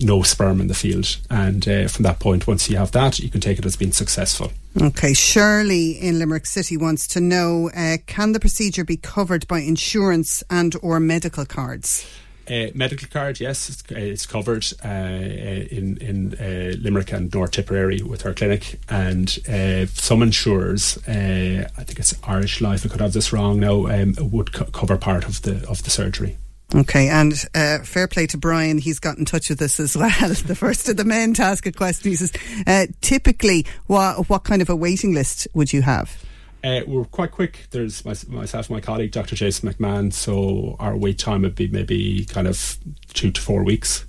no 0.00 0.22
sperm 0.22 0.60
in 0.60 0.68
the 0.68 0.74
field. 0.74 1.16
And 1.30 1.66
uh, 1.68 1.88
from 1.88 2.02
that 2.04 2.18
point, 2.18 2.46
once 2.46 2.68
you 2.68 2.76
have 2.76 2.92
that, 2.92 3.18
you 3.18 3.30
can 3.30 3.40
take 3.40 3.58
it 3.58 3.66
as 3.66 3.76
being 3.76 3.92
successful. 3.92 4.52
Okay, 4.80 5.14
Shirley 5.14 5.92
in 5.92 6.18
Limerick 6.18 6.46
City 6.46 6.76
wants 6.76 7.06
to 7.08 7.20
know: 7.20 7.70
uh, 7.76 7.98
Can 8.06 8.32
the 8.32 8.40
procedure 8.40 8.84
be 8.84 8.96
covered 8.96 9.46
by 9.46 9.60
insurance 9.60 10.42
and 10.50 10.74
or 10.82 10.98
medical 11.00 11.44
cards? 11.44 12.06
Uh, 12.46 12.66
medical 12.74 13.08
card, 13.08 13.40
yes, 13.40 13.70
it's, 13.70 13.82
uh, 13.90 13.94
it's 13.94 14.26
covered 14.26 14.66
uh, 14.84 14.88
in 14.88 15.96
in 15.98 16.34
uh, 16.34 16.76
Limerick 16.78 17.10
and 17.12 17.32
North 17.32 17.52
Tipperary 17.52 18.02
with 18.02 18.26
our 18.26 18.34
clinic, 18.34 18.78
and 18.90 19.38
uh, 19.48 19.86
some 19.86 20.22
insurers, 20.22 20.98
uh, 21.08 21.66
I 21.78 21.84
think 21.84 21.98
it's 21.98 22.14
Irish 22.24 22.60
Life, 22.60 22.84
I 22.84 22.90
could 22.90 23.00
have 23.00 23.14
this 23.14 23.32
wrong 23.32 23.60
now, 23.60 23.86
um, 23.86 24.14
would 24.18 24.52
co- 24.52 24.66
cover 24.66 24.98
part 24.98 25.24
of 25.24 25.40
the 25.42 25.66
of 25.68 25.84
the 25.84 25.90
surgery. 25.90 26.36
Okay, 26.74 27.08
and 27.08 27.32
uh, 27.54 27.78
fair 27.80 28.08
play 28.08 28.26
to 28.28 28.38
Brian. 28.38 28.78
He's 28.78 28.98
got 28.98 29.18
in 29.18 29.24
touch 29.24 29.48
with 29.48 29.62
us 29.62 29.78
as 29.78 29.96
well. 29.96 30.10
the 30.28 30.56
first 30.56 30.88
of 30.88 30.96
the 30.96 31.04
men 31.04 31.34
to 31.34 31.42
ask 31.42 31.66
a 31.66 31.72
question. 31.72 32.10
He 32.10 32.16
says, 32.16 32.32
uh, 32.66 32.86
typically, 33.00 33.66
what 33.86 34.28
what 34.28 34.44
kind 34.44 34.62
of 34.62 34.68
a 34.68 34.76
waiting 34.76 35.14
list 35.14 35.46
would 35.54 35.72
you 35.72 35.82
have? 35.82 36.22
Uh, 36.64 36.80
we're 36.86 37.04
quite 37.04 37.30
quick. 37.30 37.66
There's 37.72 38.04
my, 38.06 38.14
myself, 38.28 38.70
my 38.70 38.80
colleague, 38.80 39.12
Dr. 39.12 39.36
Jason 39.36 39.70
McMahon. 39.70 40.12
So 40.12 40.76
our 40.80 40.96
wait 40.96 41.18
time 41.18 41.42
would 41.42 41.54
be 41.54 41.68
maybe 41.68 42.24
kind 42.24 42.48
of 42.48 42.78
two 43.12 43.30
to 43.30 43.40
four 43.40 43.62
weeks 43.62 44.06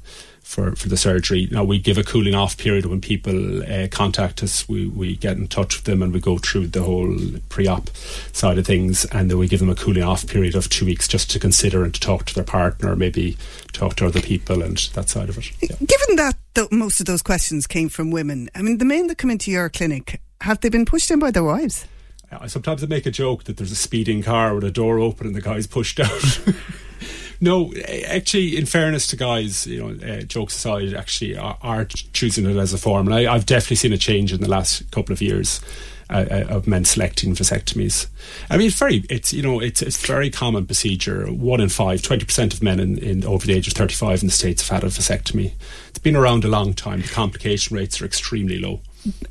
for, 0.55 0.73
for 0.77 0.87
the 0.87 0.95
surgery. 0.95 1.49
Now 1.51 1.65
we 1.65 1.79
give 1.79 1.97
a 1.97 2.03
cooling 2.03 2.33
off 2.33 2.57
period 2.57 2.85
when 2.85 3.01
people 3.01 3.61
uh, 3.63 3.89
contact 3.91 4.41
us. 4.41 4.69
We, 4.69 4.87
we 4.87 5.17
get 5.17 5.35
in 5.35 5.49
touch 5.49 5.75
with 5.75 5.83
them 5.83 6.01
and 6.01 6.13
we 6.13 6.21
go 6.21 6.37
through 6.37 6.67
the 6.67 6.81
whole 6.81 7.13
pre-op 7.49 7.89
side 8.31 8.57
of 8.57 8.65
things, 8.65 9.03
and 9.05 9.29
then 9.29 9.37
we 9.37 9.49
give 9.49 9.59
them 9.59 9.69
a 9.69 9.75
cooling 9.75 10.03
off 10.03 10.25
period 10.25 10.55
of 10.55 10.69
two 10.69 10.85
weeks 10.85 11.09
just 11.09 11.29
to 11.31 11.39
consider 11.39 11.83
and 11.83 11.93
to 11.93 11.99
talk 11.99 12.25
to 12.25 12.33
their 12.33 12.45
partner, 12.45 12.95
maybe 12.95 13.37
talk 13.73 13.97
to 13.97 14.05
other 14.05 14.21
people 14.21 14.63
and 14.63 14.77
that 14.93 15.09
side 15.09 15.27
of 15.27 15.37
it. 15.37 15.51
Yeah. 15.61 15.75
Given 15.85 16.15
that 16.15 16.35
the, 16.53 16.69
most 16.71 17.01
of 17.01 17.05
those 17.05 17.21
questions 17.21 17.67
came 17.67 17.89
from 17.89 18.09
women, 18.09 18.49
I 18.55 18.61
mean, 18.61 18.77
the 18.77 18.85
men 18.85 19.07
that 19.07 19.17
come 19.17 19.31
into 19.31 19.51
your 19.51 19.69
clinic 19.69 20.21
have 20.41 20.61
they 20.61 20.69
been 20.69 20.85
pushed 20.85 21.11
in 21.11 21.19
by 21.19 21.31
their 21.31 21.43
wives? 21.43 21.85
Sometimes 22.47 22.83
I 22.83 22.87
make 22.87 23.05
a 23.05 23.11
joke 23.11 23.45
that 23.45 23.57
there's 23.57 23.71
a 23.71 23.77
speeding 23.77 24.21
car 24.21 24.53
with 24.55 24.63
a 24.63 24.71
door 24.71 24.99
open 24.99 25.27
and 25.27 25.35
the 25.35 25.41
guy's 25.41 25.67
pushed 25.67 25.99
out. 25.99 26.39
No, 27.41 27.73
actually, 28.07 28.57
in 28.57 28.65
fairness 28.65 29.07
to 29.07 29.15
guys, 29.15 29.67
you 29.67 29.81
know, 29.81 30.07
uh, 30.07 30.21
jokes 30.21 30.55
aside, 30.55 30.93
actually 30.93 31.37
are, 31.37 31.57
are, 31.61 31.85
choosing 31.85 32.45
it 32.45 32.57
as 32.57 32.73
a 32.73 32.77
form, 32.77 33.07
and 33.07 33.15
I, 33.15 33.33
have 33.33 33.45
definitely 33.45 33.77
seen 33.77 33.93
a 33.93 33.97
change 33.97 34.31
in 34.31 34.41
the 34.41 34.49
last 34.49 34.89
couple 34.91 35.13
of 35.13 35.21
years. 35.21 35.61
Uh, 36.07 36.23
uh, 36.29 36.55
of 36.55 36.67
men 36.67 36.85
selecting 36.85 37.33
vasectomies. 37.33 38.05
I 38.51 38.57
mean, 38.57 38.67
it's 38.67 38.77
very, 38.77 38.97
it's 39.09 39.33
you 39.33 39.41
know, 39.41 39.59
it's 39.59 39.81
it's 39.81 40.05
very 40.05 40.29
common 40.29 40.67
procedure. 40.67 41.25
One 41.25 41.59
in 41.59 41.69
five, 41.69 42.03
20 42.03 42.25
percent 42.25 42.53
of 42.53 42.61
men 42.61 42.79
in, 42.79 42.99
in 42.99 43.25
over 43.25 43.47
the 43.47 43.53
age 43.53 43.67
of 43.67 43.73
thirty 43.73 43.95
five 43.95 44.21
in 44.21 44.27
the 44.27 44.31
states 44.31 44.69
have 44.69 44.83
had 44.83 44.87
a 44.87 44.93
vasectomy. 44.93 45.53
It's 45.89 45.97
been 45.97 46.15
around 46.15 46.45
a 46.45 46.47
long 46.47 46.75
time. 46.75 47.01
The 47.01 47.07
complication 47.07 47.75
rates 47.75 47.99
are 48.03 48.05
extremely 48.05 48.59
low. 48.59 48.81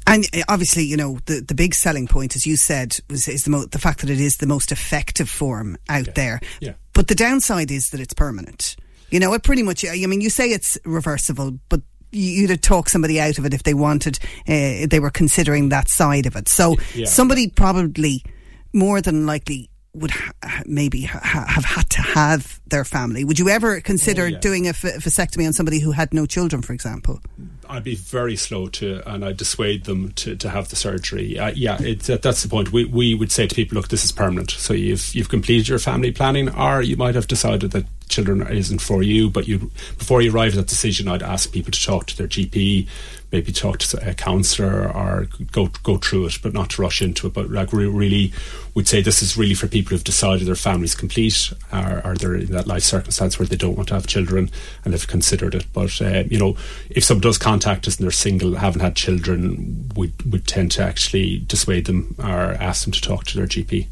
And 0.07 0.27
uh, 0.35 0.43
obviously, 0.49 0.85
you 0.85 0.97
know, 0.97 1.19
the, 1.27 1.41
the 1.41 1.55
big 1.55 1.75
selling 1.75 2.07
point, 2.07 2.37
as 2.37 2.47
you 2.47 2.57
said, 2.57 2.97
was 3.09 3.29
is 3.29 3.43
the 3.43 3.51
mo- 3.51 3.67
the 3.67 3.79
fact 3.79 4.01
that 4.01 4.11
it 4.11 4.21
is 4.21 4.37
the 4.37 4.47
most 4.47 4.73
effective 4.73 5.29
form 5.29 5.77
out 5.89 6.07
yeah. 6.07 6.13
there. 6.15 6.41
Yeah. 6.61 6.73
But 6.95 7.09
the 7.09 7.15
downside 7.15 7.71
is 7.71 7.91
that 7.91 8.01
it's 8.01 8.15
permanent. 8.15 8.77
You 9.11 9.21
know, 9.21 9.35
it 9.35 9.43
pretty 9.43 9.63
much. 9.63 9.85
I 9.85 10.07
mean, 10.07 10.21
you 10.21 10.31
say 10.31 10.49
it's 10.49 10.79
reversible, 10.85 11.59
but 11.69 11.83
you'd 12.15 12.51
have 12.51 12.61
talk 12.61 12.89
somebody 12.89 13.21
out 13.21 13.39
of 13.39 13.45
it 13.45 13.53
if 13.53 13.65
they 13.65 13.75
wanted, 13.75 14.19
uh, 14.49 14.87
they 14.89 15.01
were 15.01 15.11
considering 15.11 15.69
that 15.69 15.89
side 15.89 16.27
of 16.27 16.37
it. 16.37 16.49
So 16.49 16.77
yeah. 16.95 17.07
somebody 17.07 17.49
probably 17.49 18.25
more 18.73 19.01
than 19.01 19.27
likely 19.27 19.71
would 19.95 20.11
ha- 20.11 20.63
maybe 20.67 21.03
ha- 21.03 21.47
have 21.49 21.65
had 21.65 21.91
to 21.91 22.03
have 22.03 22.61
their 22.67 22.85
family. 22.85 23.25
Would 23.25 23.39
you 23.39 23.49
ever 23.49 23.81
consider 23.81 24.25
oh, 24.25 24.27
yeah. 24.27 24.39
doing 24.39 24.67
a 24.67 24.71
f- 24.71 24.83
vasectomy 24.83 25.47
on 25.47 25.53
somebody 25.53 25.79
who 25.79 25.93
had 25.93 26.13
no 26.13 26.27
children, 26.27 26.63
for 26.63 26.73
example? 26.73 27.21
I'd 27.69 27.85
be 27.85 27.95
very 27.95 28.37
slow 28.37 28.69
to, 28.69 29.03
and 29.07 29.25
I'd 29.25 29.37
dissuade 29.37 29.85
them 29.85 30.13
to, 30.13 30.37
to 30.37 30.49
have 30.49 30.69
the 30.69 30.77
surgery. 30.77 31.39
Uh, 31.39 31.53
yeah, 31.55 31.81
it, 31.81 32.01
that's 32.01 32.43
the 32.43 32.49
point. 32.49 32.73
We, 32.73 32.85
we 32.85 33.15
would 33.15 33.33
say 33.33 33.47
to 33.47 33.55
people, 33.55 33.77
look, 33.77 33.89
this 33.89 34.05
is 34.05 34.13
permanent. 34.13 34.51
So 34.51 34.75
you've 34.75 35.15
you've 35.15 35.29
completed 35.29 35.69
your 35.69 35.79
family 35.79 36.13
planning, 36.13 36.49
or 36.51 36.83
you 36.83 36.97
might 36.97 37.15
have 37.15 37.27
decided 37.27 37.71
that 37.73 37.87
children 38.09 38.47
isn't 38.47 38.81
for 38.81 39.03
you. 39.03 39.31
But 39.31 39.49
you, 39.49 39.71
before 39.99 40.23
you 40.23 40.33
arrive 40.33 40.53
at 40.53 40.57
that 40.57 40.67
decision, 40.69 41.09
I'd 41.09 41.23
ask 41.23 41.53
people 41.53 41.73
to 41.73 41.85
talk 41.85 42.07
to 42.07 42.17
their 42.17 42.29
GP, 42.29 42.87
maybe 43.33 43.53
talk 43.53 43.79
to 43.79 44.09
a 44.09 44.15
counsellor, 44.15 44.91
or 44.93 45.29
go 45.53 45.69
go 45.83 45.97
through 45.99 46.27
it, 46.27 46.39
but 46.43 46.53
not 46.53 46.71
to 46.71 46.83
rush 46.83 47.03
into 47.03 47.27
it. 47.27 47.33
But 47.33 47.51
like 47.51 47.73
we 47.73 47.87
really 47.87 48.33
would 48.75 48.89
say 48.89 49.01
this 49.01 49.23
is 49.23 49.37
really 49.37 49.55
for 49.55 49.69
people 49.69 49.91
who've 49.91 50.05
decided 50.05 50.47
their 50.47 50.55
family's 50.55 50.95
complete, 50.95 51.53
or, 51.73 52.03
or 52.05 52.15
they're 52.15 52.35
in 52.35 52.47
that 52.53 52.67
life 52.67 52.83
circumstance 52.83 53.39
where 53.39 53.47
they 53.47 53.57
don't 53.57 53.77
want 53.77 53.89
to 53.89 53.95
have 53.95 54.07
children 54.07 54.51
and 54.85 54.93
have 54.93 55.07
considered 55.07 55.55
it. 55.55 55.67
But 55.73 56.01
uh, 56.01 56.25
you 56.29 56.39
know, 56.39 56.57
if 56.91 57.05
someone 57.05 57.23
does 57.23 57.39
contact 57.39 57.54
us 57.55 57.97
and 57.97 58.05
they're 58.05 58.11
single, 58.11 58.55
haven't 58.55 58.81
had 58.81 58.97
children, 58.97 59.91
we 59.97 60.13
would 60.29 60.47
tend 60.47 60.73
to 60.73 60.83
actually 60.83 61.41
dissuade 61.41 61.87
them 61.87 62.15
or 62.19 62.55
ask 62.55 62.85
them 62.85 62.93
to 62.93 63.01
talk 63.01 63.25
to 63.25 63.37
their 63.37 63.47
GP. 63.47 63.87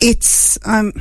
It's 0.00 0.58
um, 0.64 0.92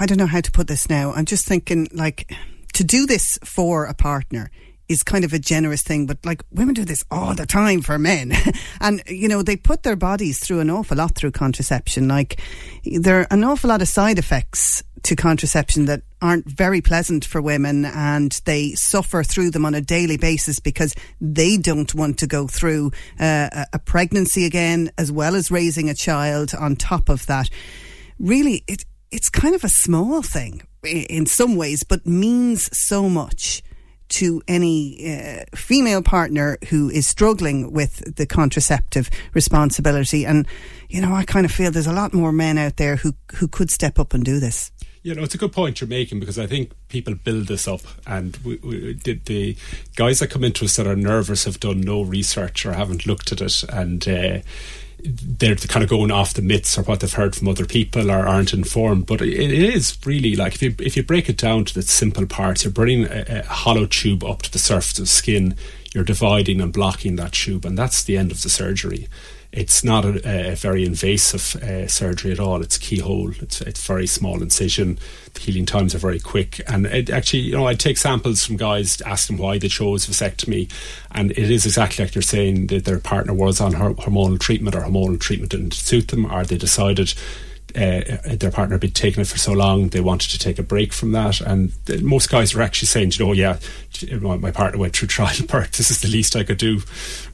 I 0.00 0.06
don't 0.06 0.18
know 0.18 0.26
how 0.26 0.40
to 0.40 0.50
put 0.50 0.66
this 0.66 0.90
now. 0.90 1.12
I'm 1.12 1.24
just 1.24 1.46
thinking 1.46 1.88
like 1.92 2.32
to 2.72 2.84
do 2.84 3.06
this 3.06 3.38
for 3.44 3.84
a 3.84 3.94
partner 3.94 4.50
is 4.88 5.02
kind 5.02 5.24
of 5.24 5.32
a 5.32 5.38
generous 5.38 5.82
thing, 5.82 6.06
but 6.06 6.18
like 6.24 6.42
women 6.50 6.74
do 6.74 6.84
this 6.84 7.04
all 7.10 7.34
the 7.34 7.46
time 7.46 7.80
for 7.80 7.98
men. 7.98 8.32
and, 8.80 9.02
you 9.06 9.28
know, 9.28 9.42
they 9.42 9.56
put 9.56 9.82
their 9.82 9.96
bodies 9.96 10.38
through 10.38 10.60
an 10.60 10.70
awful 10.70 10.96
lot 10.96 11.14
through 11.14 11.30
contraception. 11.30 12.08
Like, 12.08 12.40
there 12.84 13.20
are 13.20 13.26
an 13.30 13.44
awful 13.44 13.68
lot 13.70 13.82
of 13.82 13.88
side 13.88 14.18
effects 14.18 14.82
to 15.04 15.14
contraception 15.14 15.84
that 15.84 16.02
aren't 16.20 16.46
very 16.46 16.80
pleasant 16.80 17.24
for 17.24 17.40
women 17.40 17.84
and 17.84 18.40
they 18.46 18.72
suffer 18.72 19.22
through 19.22 19.50
them 19.50 19.64
on 19.64 19.74
a 19.74 19.80
daily 19.80 20.16
basis 20.16 20.58
because 20.58 20.94
they 21.20 21.56
don't 21.56 21.94
want 21.94 22.18
to 22.18 22.26
go 22.26 22.46
through 22.46 22.90
uh, 23.20 23.66
a 23.72 23.78
pregnancy 23.78 24.44
again 24.46 24.90
as 24.98 25.12
well 25.12 25.34
as 25.34 25.50
raising 25.50 25.88
a 25.88 25.94
child 25.94 26.54
on 26.58 26.74
top 26.74 27.08
of 27.08 27.26
that. 27.26 27.50
Really, 28.18 28.64
it, 28.66 28.84
it's 29.10 29.28
kind 29.28 29.54
of 29.54 29.62
a 29.62 29.68
small 29.68 30.22
thing 30.22 30.62
in 30.82 31.26
some 31.26 31.56
ways, 31.56 31.82
but 31.84 32.06
means 32.06 32.68
so 32.72 33.08
much 33.08 33.62
to 34.08 34.42
any 34.46 35.12
uh, 35.12 35.44
female 35.56 36.02
partner 36.02 36.58
who 36.68 36.90
is 36.90 37.06
struggling 37.06 37.72
with 37.72 38.16
the 38.16 38.26
contraceptive 38.26 39.10
responsibility. 39.32 40.24
And, 40.24 40.46
you 40.88 41.00
know, 41.00 41.14
I 41.14 41.24
kind 41.24 41.46
of 41.46 41.52
feel 41.52 41.70
there's 41.70 41.86
a 41.86 41.92
lot 41.92 42.12
more 42.12 42.32
men 42.32 42.58
out 42.58 42.76
there 42.76 42.96
who, 42.96 43.14
who 43.36 43.48
could 43.48 43.70
step 43.70 43.98
up 43.98 44.14
and 44.14 44.24
do 44.24 44.38
this. 44.40 44.70
You 45.04 45.14
know, 45.14 45.22
it's 45.22 45.34
a 45.34 45.38
good 45.38 45.52
point 45.52 45.82
you're 45.82 45.88
making 45.88 46.18
because 46.18 46.38
I 46.38 46.46
think 46.46 46.72
people 46.88 47.14
build 47.14 47.46
this 47.46 47.68
up, 47.68 47.82
and 48.06 48.38
we, 48.38 48.56
we, 48.56 48.94
the, 48.94 49.54
guys 49.96 50.20
that 50.20 50.28
come 50.28 50.42
into 50.42 50.64
us 50.64 50.76
that 50.76 50.86
are 50.86 50.96
nervous 50.96 51.44
have 51.44 51.60
done 51.60 51.82
no 51.82 52.00
research 52.00 52.64
or 52.64 52.72
haven't 52.72 53.06
looked 53.06 53.30
at 53.30 53.42
it, 53.42 53.64
and 53.64 54.08
uh, 54.08 54.38
they're 55.04 55.56
kind 55.56 55.82
of 55.82 55.90
going 55.90 56.10
off 56.10 56.32
the 56.32 56.40
myths 56.40 56.78
or 56.78 56.84
what 56.84 57.00
they've 57.00 57.12
heard 57.12 57.36
from 57.36 57.48
other 57.48 57.66
people 57.66 58.10
or 58.10 58.26
aren't 58.26 58.54
informed. 58.54 59.04
But 59.04 59.20
it, 59.20 59.34
it 59.34 59.74
is 59.74 59.98
really 60.06 60.36
like 60.36 60.54
if 60.54 60.62
you 60.62 60.74
if 60.78 60.96
you 60.96 61.02
break 61.02 61.28
it 61.28 61.36
down 61.36 61.66
to 61.66 61.74
the 61.74 61.82
simple 61.82 62.24
parts, 62.24 62.64
you're 62.64 62.72
bringing 62.72 63.04
a, 63.04 63.24
a 63.28 63.42
hollow 63.42 63.84
tube 63.84 64.24
up 64.24 64.40
to 64.40 64.50
the 64.50 64.58
surface 64.58 64.98
of 64.98 65.10
skin. 65.10 65.54
You're 65.92 66.04
dividing 66.04 66.62
and 66.62 66.72
blocking 66.72 67.16
that 67.16 67.32
tube, 67.32 67.66
and 67.66 67.76
that's 67.76 68.02
the 68.02 68.16
end 68.16 68.32
of 68.32 68.42
the 68.42 68.48
surgery 68.48 69.06
it's 69.56 69.84
not 69.84 70.04
a, 70.04 70.50
a 70.50 70.56
very 70.56 70.84
invasive 70.84 71.62
uh, 71.62 71.86
surgery 71.86 72.32
at 72.32 72.40
all. 72.40 72.60
It's 72.60 72.76
keyhole. 72.76 73.30
It's 73.40 73.60
it's 73.60 73.86
very 73.86 74.06
small 74.06 74.42
incision. 74.42 74.98
The 75.34 75.40
healing 75.40 75.64
times 75.64 75.94
are 75.94 75.98
very 75.98 76.18
quick. 76.18 76.60
And 76.66 76.86
it 76.86 77.08
actually, 77.08 77.40
you 77.40 77.52
know, 77.52 77.66
I 77.66 77.74
take 77.74 77.96
samples 77.96 78.44
from 78.44 78.56
guys, 78.56 79.00
ask 79.02 79.28
them 79.28 79.38
why 79.38 79.58
they 79.58 79.68
chose 79.68 80.06
vasectomy, 80.06 80.70
and 81.12 81.30
it 81.30 81.50
is 81.50 81.66
exactly 81.66 82.04
like 82.04 82.14
you're 82.14 82.22
saying 82.22 82.66
that 82.68 82.84
their 82.84 82.98
partner 82.98 83.32
was 83.32 83.60
on 83.60 83.72
hormonal 83.72 84.40
treatment 84.40 84.74
or 84.74 84.80
hormonal 84.80 85.20
treatment 85.20 85.52
didn't 85.52 85.74
suit 85.74 86.08
them, 86.08 86.30
or 86.32 86.44
they 86.44 86.58
decided 86.58 87.14
uh, 87.76 88.34
their 88.36 88.50
partner 88.50 88.74
had 88.74 88.80
been 88.80 88.90
taking 88.90 89.20
it 89.20 89.26
for 89.26 89.38
so 89.38 89.52
long, 89.52 89.88
they 89.88 90.00
wanted 90.00 90.30
to 90.30 90.38
take 90.38 90.58
a 90.58 90.62
break 90.62 90.92
from 90.92 91.12
that. 91.12 91.40
And 91.40 91.72
most 92.02 92.30
guys 92.30 92.54
are 92.54 92.62
actually 92.62 92.86
saying, 92.86 93.12
you 93.14 93.24
know, 93.24 93.32
yeah, 93.32 93.58
my 94.20 94.50
partner 94.50 94.78
went 94.78 94.96
through 94.96 95.08
childbirth. 95.14 95.72
This 95.72 95.90
is 95.90 96.00
the 96.00 96.08
least 96.08 96.36
I 96.36 96.44
could 96.44 96.58
do, 96.58 96.82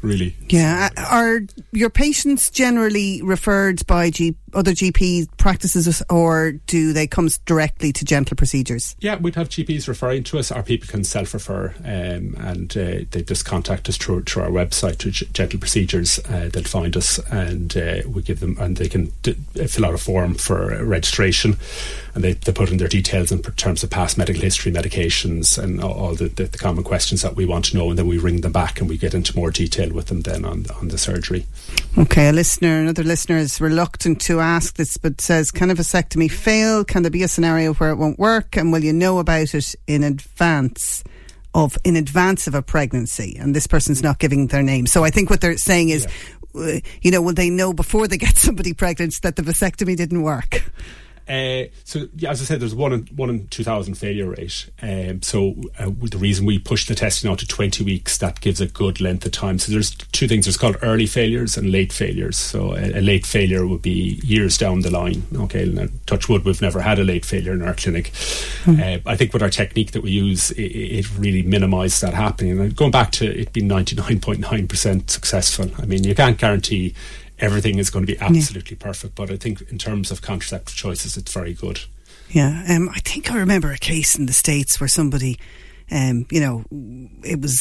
really. 0.02 0.37
Yeah. 0.49 0.88
Are 0.97 1.40
your 1.73 1.90
patients 1.90 2.50
generally 2.50 3.23
referred 3.23 3.87
by 3.87 4.11
G- 4.11 4.37
other 4.54 4.73
GP 4.73 5.28
practices 5.37 6.02
or 6.09 6.52
do 6.66 6.92
they 6.92 7.07
come 7.07 7.28
directly 7.47 7.92
to 7.92 8.04
gentle 8.04 8.37
procedures? 8.37 8.97
Yeah, 9.00 9.16
we'd 9.16 9.35
have 9.35 9.49
GPs 9.49 9.88
referring 9.88 10.25
to 10.25 10.38
us, 10.38 10.50
or 10.50 10.62
people 10.62 10.88
can 10.88 11.04
self 11.04 11.35
refer 11.35 11.75
um, 11.85 12.35
and 12.38 12.76
uh, 12.76 13.04
they 13.11 13.23
just 13.23 13.45
contact 13.45 13.88
us 13.88 13.97
through, 13.97 14.23
through 14.25 14.42
our 14.42 14.50
website, 14.50 14.99
to 14.99 15.11
Gentle 15.11 15.59
Procedures. 15.59 16.19
Uh, 16.28 16.49
they'll 16.52 16.64
find 16.64 16.97
us 16.97 17.19
and 17.30 17.76
uh, 17.76 18.00
we 18.07 18.23
give 18.23 18.40
them, 18.40 18.57
and 18.59 18.76
they 18.76 18.88
can 18.88 19.12
d- 19.23 19.33
fill 19.66 19.87
out 19.87 19.95
a 19.95 19.99
form 19.99 20.35
for 20.35 20.85
registration 20.85 21.57
and 22.14 22.25
they, 22.25 22.33
they 22.33 22.52
put 22.52 22.71
in 22.71 22.78
their 22.78 22.88
details 22.88 23.30
in 23.30 23.42
terms 23.42 23.83
of 23.83 23.90
past 23.90 24.19
medical 24.19 24.42
history, 24.42 24.73
medications, 24.73 25.62
and 25.62 25.83
all, 25.83 25.92
all 25.92 26.14
the, 26.14 26.28
the, 26.28 26.45
the, 26.45 26.59
common 26.59 26.85
questions 26.85 27.23
that 27.23 27.37
we 27.37 27.45
want 27.45 27.66
to 27.66 27.76
know, 27.76 27.90
and 27.90 27.99
then 27.99 28.07
we 28.07 28.19
ring 28.19 28.40
them 28.40 28.52
back 28.52 28.80
and 28.80 28.88
we 28.88 28.99
get 28.99 29.14
into 29.14 29.37
more 29.37 29.50
detail 29.50 29.92
with 29.92 30.07
them 30.07 30.23
then 30.23 30.45
on, 30.45 30.66
on 30.80 30.88
the 30.88 30.99
surgery. 30.99 31.47
Okay, 31.99 32.28
a 32.28 32.32
listener, 32.32 32.80
another 32.80 33.02
listener 33.02 33.37
is 33.37 33.61
reluctant 33.61 34.20
to 34.23 34.38
ask 34.38 34.76
this, 34.76 34.97
but 34.97 35.20
says, 35.20 35.50
can 35.50 35.70
a 35.70 35.75
vasectomy 35.75 36.30
fail? 36.30 36.85
Can 36.85 37.02
there 37.02 37.11
be 37.11 37.25
a 37.25 37.28
scenario 37.28 37.75
where 37.75 37.90
it 37.90 37.97
won't 37.97 38.18
work? 38.18 38.56
And 38.56 38.73
will 38.73 38.85
you 38.85 38.92
know 38.92 39.18
about 39.18 39.54
it 39.54 39.75
in 39.87 40.04
advance? 40.04 41.02
Of 41.52 41.76
in 41.82 41.97
advance 41.97 42.47
of 42.47 42.54
a 42.54 42.62
pregnancy, 42.62 43.37
and 43.37 43.56
this 43.56 43.66
person's 43.66 44.04
not 44.04 44.20
giving 44.20 44.47
their 44.47 44.62
name. 44.62 44.87
So 44.87 45.02
I 45.02 45.11
think 45.11 45.30
what 45.30 45.40
they're 45.40 45.56
saying 45.56 45.88
is, 45.88 46.06
yeah. 46.54 46.62
uh, 46.62 46.80
you 47.02 47.11
know, 47.11 47.20
will 47.20 47.35
they 47.35 47.50
know 47.50 47.73
before 47.73 48.06
they 48.06 48.18
get 48.18 48.37
somebody 48.37 48.73
pregnant 48.73 49.20
that 49.23 49.35
the 49.35 49.42
vasectomy 49.42 49.97
didn't 49.97 50.23
work? 50.23 50.62
Uh, 51.30 51.68
so 51.84 52.08
yeah, 52.16 52.30
as 52.30 52.42
I 52.42 52.44
said, 52.44 52.58
there's 52.60 52.75
one 52.75 52.92
in 52.92 53.06
one 53.14 53.30
in 53.30 53.46
two 53.49 53.62
thousand 53.62 53.94
failure 53.94 54.30
rate. 54.30 54.68
Um, 54.82 55.22
so 55.22 55.54
uh, 55.78 55.90
the 56.00 56.18
reason 56.18 56.44
we 56.44 56.58
push 56.58 56.87
the 56.87 56.96
testing 56.96 57.30
out 57.30 57.38
to 57.38 57.46
twenty 57.46 57.84
weeks 57.84 58.18
that 58.18 58.40
gives 58.40 58.60
a 58.60 58.66
good 58.66 59.00
length 59.00 59.25
of 59.26 59.32
time. 59.32 59.58
So 59.58 59.70
there's 59.70 59.94
two 59.94 60.26
things. 60.26 60.46
There's 60.46 60.56
called 60.56 60.78
early 60.82 61.06
failures 61.06 61.56
and 61.56 61.70
late 61.70 61.92
failures. 61.92 62.37
So 62.37 62.75
a, 62.75 62.99
a 62.99 63.00
late 63.00 63.26
failure 63.26 63.64
would 63.66 63.82
be 63.82 64.20
years 64.25 64.58
down 64.58 64.80
the 64.80 64.90
line. 64.90 65.22
Okay, 65.34 65.66
now, 65.66 65.87
touch 66.06 66.28
wood, 66.28 66.44
we've 66.44 66.60
never 66.60 66.80
had 66.80 66.99
a 66.99 67.04
late 67.04 67.25
failure 67.25 67.52
in 67.52 67.62
our 67.62 67.75
clinic. 67.75 68.10
Mm. 68.64 68.80
Uh, 68.80 69.08
I 69.08 69.16
think 69.16 69.32
with 69.32 69.42
our 69.42 69.50
technique 69.50 69.92
that 69.92 70.02
we 70.02 70.10
use, 70.10 70.50
it, 70.52 70.62
it 70.62 71.18
really 71.18 71.42
minimises 71.42 72.00
that 72.00 72.14
happening. 72.14 72.58
And 72.58 72.75
going 72.75 72.90
back 72.90 73.12
to 73.12 73.25
it 73.25 73.52
being 73.52 73.68
ninety 73.68 73.94
nine 73.94 74.18
point 74.18 74.40
nine 74.40 74.66
percent 74.66 75.10
successful. 75.10 75.70
I 75.78 75.87
mean, 75.87 76.02
you 76.02 76.14
can't 76.16 76.38
guarantee 76.38 76.94
everything 77.40 77.78
is 77.78 77.90
going 77.90 78.06
to 78.06 78.12
be 78.12 78.18
absolutely 78.18 78.76
yeah. 78.78 78.85
perfect. 78.85 79.14
But 79.14 79.30
I 79.30 79.37
think 79.37 79.62
in 79.62 79.78
terms 79.78 80.11
of 80.11 80.23
contraceptive 80.23 80.76
choices, 80.76 81.16
it's 81.16 81.32
very 81.32 81.54
good. 81.54 81.80
Yeah, 82.30 82.64
um, 82.68 82.88
I 82.90 83.00
think 83.00 83.30
I 83.30 83.38
remember 83.38 83.73
a 83.73 83.78
case 83.78 84.16
in 84.16 84.26
the 84.26 84.32
states 84.32 84.78
where 84.78 84.88
somebody, 84.88 85.38
um, 85.90 86.26
you 86.30 86.40
know, 86.40 86.64
it 87.25 87.40
was 87.40 87.59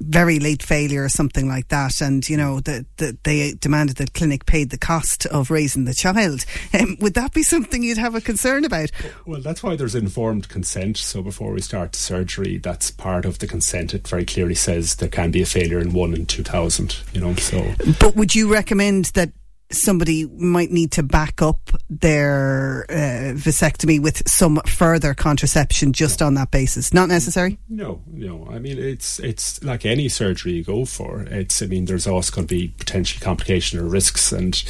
very 0.00 0.38
late 0.38 0.62
failure 0.62 1.04
or 1.04 1.08
something 1.08 1.48
like 1.48 1.68
that, 1.68 2.00
and 2.00 2.28
you 2.28 2.36
know 2.36 2.60
that 2.60 2.86
the, 2.96 3.16
they 3.22 3.52
demanded 3.52 3.96
that 3.96 4.14
clinic 4.14 4.46
paid 4.46 4.70
the 4.70 4.78
cost 4.78 5.26
of 5.26 5.50
raising 5.50 5.84
the 5.84 5.94
child. 5.94 6.44
Um, 6.74 6.96
would 7.00 7.14
that 7.14 7.34
be 7.34 7.42
something 7.42 7.82
you'd 7.82 7.98
have 7.98 8.14
a 8.14 8.20
concern 8.20 8.64
about? 8.64 8.90
Well, 9.26 9.42
that's 9.42 9.62
why 9.62 9.76
there's 9.76 9.94
informed 9.94 10.48
consent. 10.48 10.96
So 10.96 11.20
before 11.20 11.52
we 11.52 11.60
start 11.60 11.92
the 11.92 11.98
surgery, 11.98 12.56
that's 12.56 12.90
part 12.90 13.26
of 13.26 13.40
the 13.40 13.46
consent. 13.46 13.92
It 13.92 14.08
very 14.08 14.24
clearly 14.24 14.54
says 14.54 14.96
there 14.96 15.08
can 15.08 15.30
be 15.30 15.42
a 15.42 15.46
failure 15.46 15.80
in 15.80 15.92
one 15.92 16.14
in 16.14 16.24
two 16.24 16.42
thousand. 16.42 16.98
You 17.12 17.20
know, 17.20 17.34
so. 17.34 17.74
But 18.00 18.16
would 18.16 18.34
you 18.34 18.50
recommend 18.50 19.06
that 19.06 19.32
somebody 19.72 20.26
might 20.26 20.70
need 20.70 20.92
to 20.92 21.02
back 21.02 21.42
up 21.42 21.70
their 21.88 22.86
uh, 22.88 23.34
vasectomy 23.34 24.00
with 24.00 24.28
some 24.28 24.60
further 24.66 25.14
contraception 25.14 25.92
just 25.92 26.22
on 26.22 26.34
that 26.34 26.50
basis. 26.50 26.92
Not 26.92 27.08
necessary. 27.08 27.58
No, 27.68 28.02
no. 28.06 28.46
I 28.50 28.58
mean, 28.58 28.78
it's 28.78 29.18
it's 29.18 29.62
like 29.64 29.84
any 29.84 30.08
surgery 30.08 30.52
you 30.52 30.64
go 30.64 30.84
for. 30.84 31.22
It's 31.22 31.62
I 31.62 31.66
mean, 31.66 31.86
there's 31.86 32.06
always 32.06 32.30
going 32.30 32.46
to 32.46 32.54
be 32.54 32.68
potential 32.78 33.20
complication 33.22 33.78
or 33.78 33.84
risks, 33.84 34.32
and 34.32 34.62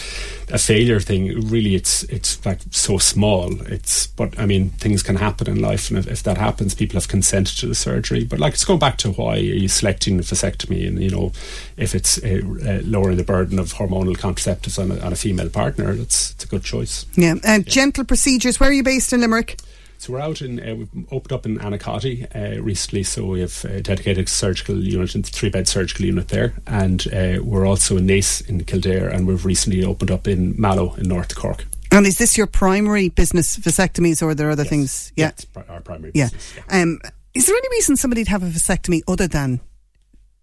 a 0.50 0.58
failure 0.58 1.00
thing. 1.00 1.48
Really, 1.48 1.74
it's 1.74 2.04
it's 2.04 2.44
like 2.46 2.60
so 2.70 2.98
small. 2.98 3.60
It's 3.62 4.06
but 4.06 4.38
I 4.38 4.46
mean, 4.46 4.70
things 4.70 5.02
can 5.02 5.16
happen 5.16 5.48
in 5.48 5.60
life, 5.60 5.90
and 5.90 5.98
if, 5.98 6.06
if 6.06 6.22
that 6.22 6.38
happens, 6.38 6.74
people 6.74 6.94
have 6.94 7.08
consented 7.08 7.58
to 7.58 7.66
the 7.66 7.74
surgery. 7.74 8.24
But 8.24 8.38
like, 8.38 8.54
it's 8.54 8.64
going 8.64 8.78
back 8.78 8.98
to 8.98 9.12
why 9.12 9.34
are 9.34 9.38
you 9.38 9.68
selecting 9.68 10.16
the 10.16 10.22
vasectomy, 10.22 10.86
and 10.86 11.02
you 11.02 11.10
know, 11.10 11.32
if 11.76 11.94
it's 11.94 12.22
uh, 12.22 12.40
uh, 12.64 12.80
lowering 12.84 13.16
the 13.16 13.24
burden 13.24 13.58
of 13.58 13.74
hormonal 13.74 14.16
contraceptives 14.16 14.78
on 14.78 14.91
a, 14.92 15.00
on 15.00 15.12
a 15.12 15.16
female 15.16 15.48
partner, 15.48 15.90
it's, 15.92 16.32
it's 16.32 16.44
a 16.44 16.48
good 16.48 16.64
choice. 16.64 17.06
Yeah. 17.14 17.34
Uh, 17.34 17.38
yeah. 17.44 17.58
Gentle 17.60 18.04
procedures. 18.04 18.60
Where 18.60 18.70
are 18.70 18.72
you 18.72 18.82
based 18.82 19.12
in 19.12 19.20
Limerick? 19.20 19.60
So 19.98 20.14
we're 20.14 20.20
out 20.20 20.42
in, 20.42 20.58
uh, 20.58 20.74
we've 20.74 21.12
opened 21.12 21.32
up 21.32 21.46
in 21.46 21.58
Annacotty 21.58 22.26
uh, 22.34 22.60
recently, 22.60 23.04
so 23.04 23.24
we 23.24 23.40
have 23.40 23.64
a 23.64 23.80
dedicated 23.80 24.28
surgical 24.28 24.82
unit, 24.82 25.14
a 25.14 25.22
three 25.22 25.48
bed 25.48 25.68
surgical 25.68 26.04
unit 26.04 26.26
there, 26.26 26.54
and 26.66 27.06
uh, 27.14 27.40
we're 27.40 27.64
also 27.64 27.96
in 27.96 28.08
Naas 28.08 28.44
in 28.48 28.64
Kildare, 28.64 29.08
and 29.08 29.28
we've 29.28 29.44
recently 29.44 29.84
opened 29.84 30.10
up 30.10 30.26
in 30.26 30.60
Mallow 30.60 30.94
in 30.94 31.06
North 31.06 31.36
Cork. 31.36 31.66
And 31.92 32.04
is 32.04 32.18
this 32.18 32.36
your 32.36 32.48
primary 32.48 33.10
business 33.10 33.56
vasectomies, 33.56 34.20
or 34.22 34.30
are 34.30 34.34
there 34.34 34.50
other 34.50 34.64
yes. 34.64 34.70
things? 34.70 35.12
Yeah, 35.14 35.30
yeah 35.54 35.62
our 35.68 35.80
primary. 35.80 36.10
Yeah. 36.16 36.30
Business, 36.30 36.54
yeah. 36.56 36.82
Um, 36.82 36.98
is 37.34 37.46
there 37.46 37.54
any 37.54 37.68
reason 37.70 37.96
somebody'd 37.96 38.26
have 38.26 38.42
a 38.42 38.46
vasectomy 38.46 39.02
other 39.06 39.28
than 39.28 39.60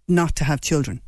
not 0.07 0.37
to 0.37 0.45
have 0.45 0.61
children? 0.61 1.01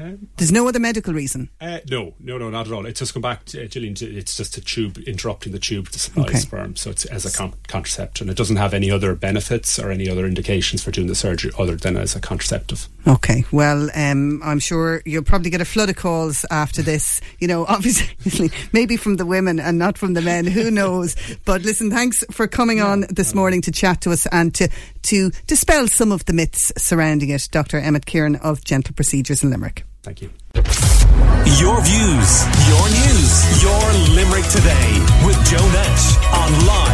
Um, 0.00 0.28
There's 0.36 0.52
no 0.52 0.68
other 0.68 0.78
medical 0.78 1.12
reason. 1.12 1.50
Uh, 1.60 1.78
no, 1.90 2.14
no, 2.20 2.38
no, 2.38 2.50
not 2.50 2.66
at 2.66 2.72
all. 2.72 2.86
It's 2.86 3.00
just 3.00 3.12
come 3.14 3.22
back, 3.22 3.44
to, 3.46 3.64
uh, 3.64 3.66
Gillian. 3.66 3.94
It's 4.00 4.36
just 4.36 4.56
a 4.56 4.60
tube 4.60 4.98
interrupting 4.98 5.52
the 5.52 5.58
tube 5.58 5.88
to 5.90 5.98
supply 5.98 6.24
okay. 6.24 6.38
sperm, 6.38 6.76
so 6.76 6.90
it's 6.90 7.04
as 7.06 7.24
a 7.24 7.36
con- 7.36 7.54
contraception. 7.66 8.28
It 8.28 8.36
doesn't 8.36 8.56
have 8.56 8.74
any 8.74 8.90
other 8.90 9.14
benefits 9.14 9.78
or 9.78 9.90
any 9.90 10.08
other 10.08 10.26
indications 10.26 10.82
for 10.82 10.90
doing 10.90 11.08
the 11.08 11.14
surgery 11.14 11.50
other 11.58 11.76
than 11.76 11.96
as 11.96 12.14
a 12.14 12.20
contraceptive. 12.20 12.88
Okay, 13.08 13.44
well, 13.50 13.88
um, 13.94 14.42
I'm 14.44 14.58
sure 14.58 15.00
you'll 15.06 15.24
probably 15.24 15.48
get 15.48 15.62
a 15.62 15.64
flood 15.64 15.88
of 15.88 15.96
calls 15.96 16.44
after 16.50 16.82
this. 16.82 17.22
You 17.38 17.48
know, 17.48 17.64
obviously, 17.68 18.50
maybe 18.72 18.98
from 18.98 19.16
the 19.16 19.24
women 19.24 19.58
and 19.58 19.78
not 19.78 19.96
from 19.96 20.12
the 20.12 20.20
men. 20.20 20.46
Who 20.46 20.70
knows? 20.70 21.16
But 21.46 21.62
listen, 21.62 21.90
thanks 21.90 22.22
for 22.30 22.46
coming 22.46 22.82
on 22.82 23.06
this 23.08 23.34
morning 23.34 23.62
to 23.62 23.72
chat 23.72 24.02
to 24.02 24.10
us 24.10 24.26
and 24.26 24.54
to 24.56 24.68
to 25.04 25.30
dispel 25.46 25.88
some 25.88 26.12
of 26.12 26.26
the 26.26 26.34
myths 26.34 26.70
surrounding 26.76 27.30
it. 27.30 27.48
Dr. 27.50 27.78
Emmett 27.78 28.04
Kieran 28.04 28.36
of 28.36 28.62
Gentle 28.62 28.94
Procedures 28.94 29.42
in 29.42 29.50
Limerick. 29.50 29.84
Thank 30.02 30.20
you. 30.20 30.30
Your 30.54 31.80
views, 31.80 32.44
your 32.68 32.86
news, 32.92 33.62
your 33.62 34.14
Limerick 34.14 34.44
today 34.48 35.24
with 35.24 35.42
Joe 35.48 35.66
Nash 35.72 36.16
on 36.34 36.66
live. 36.66 36.88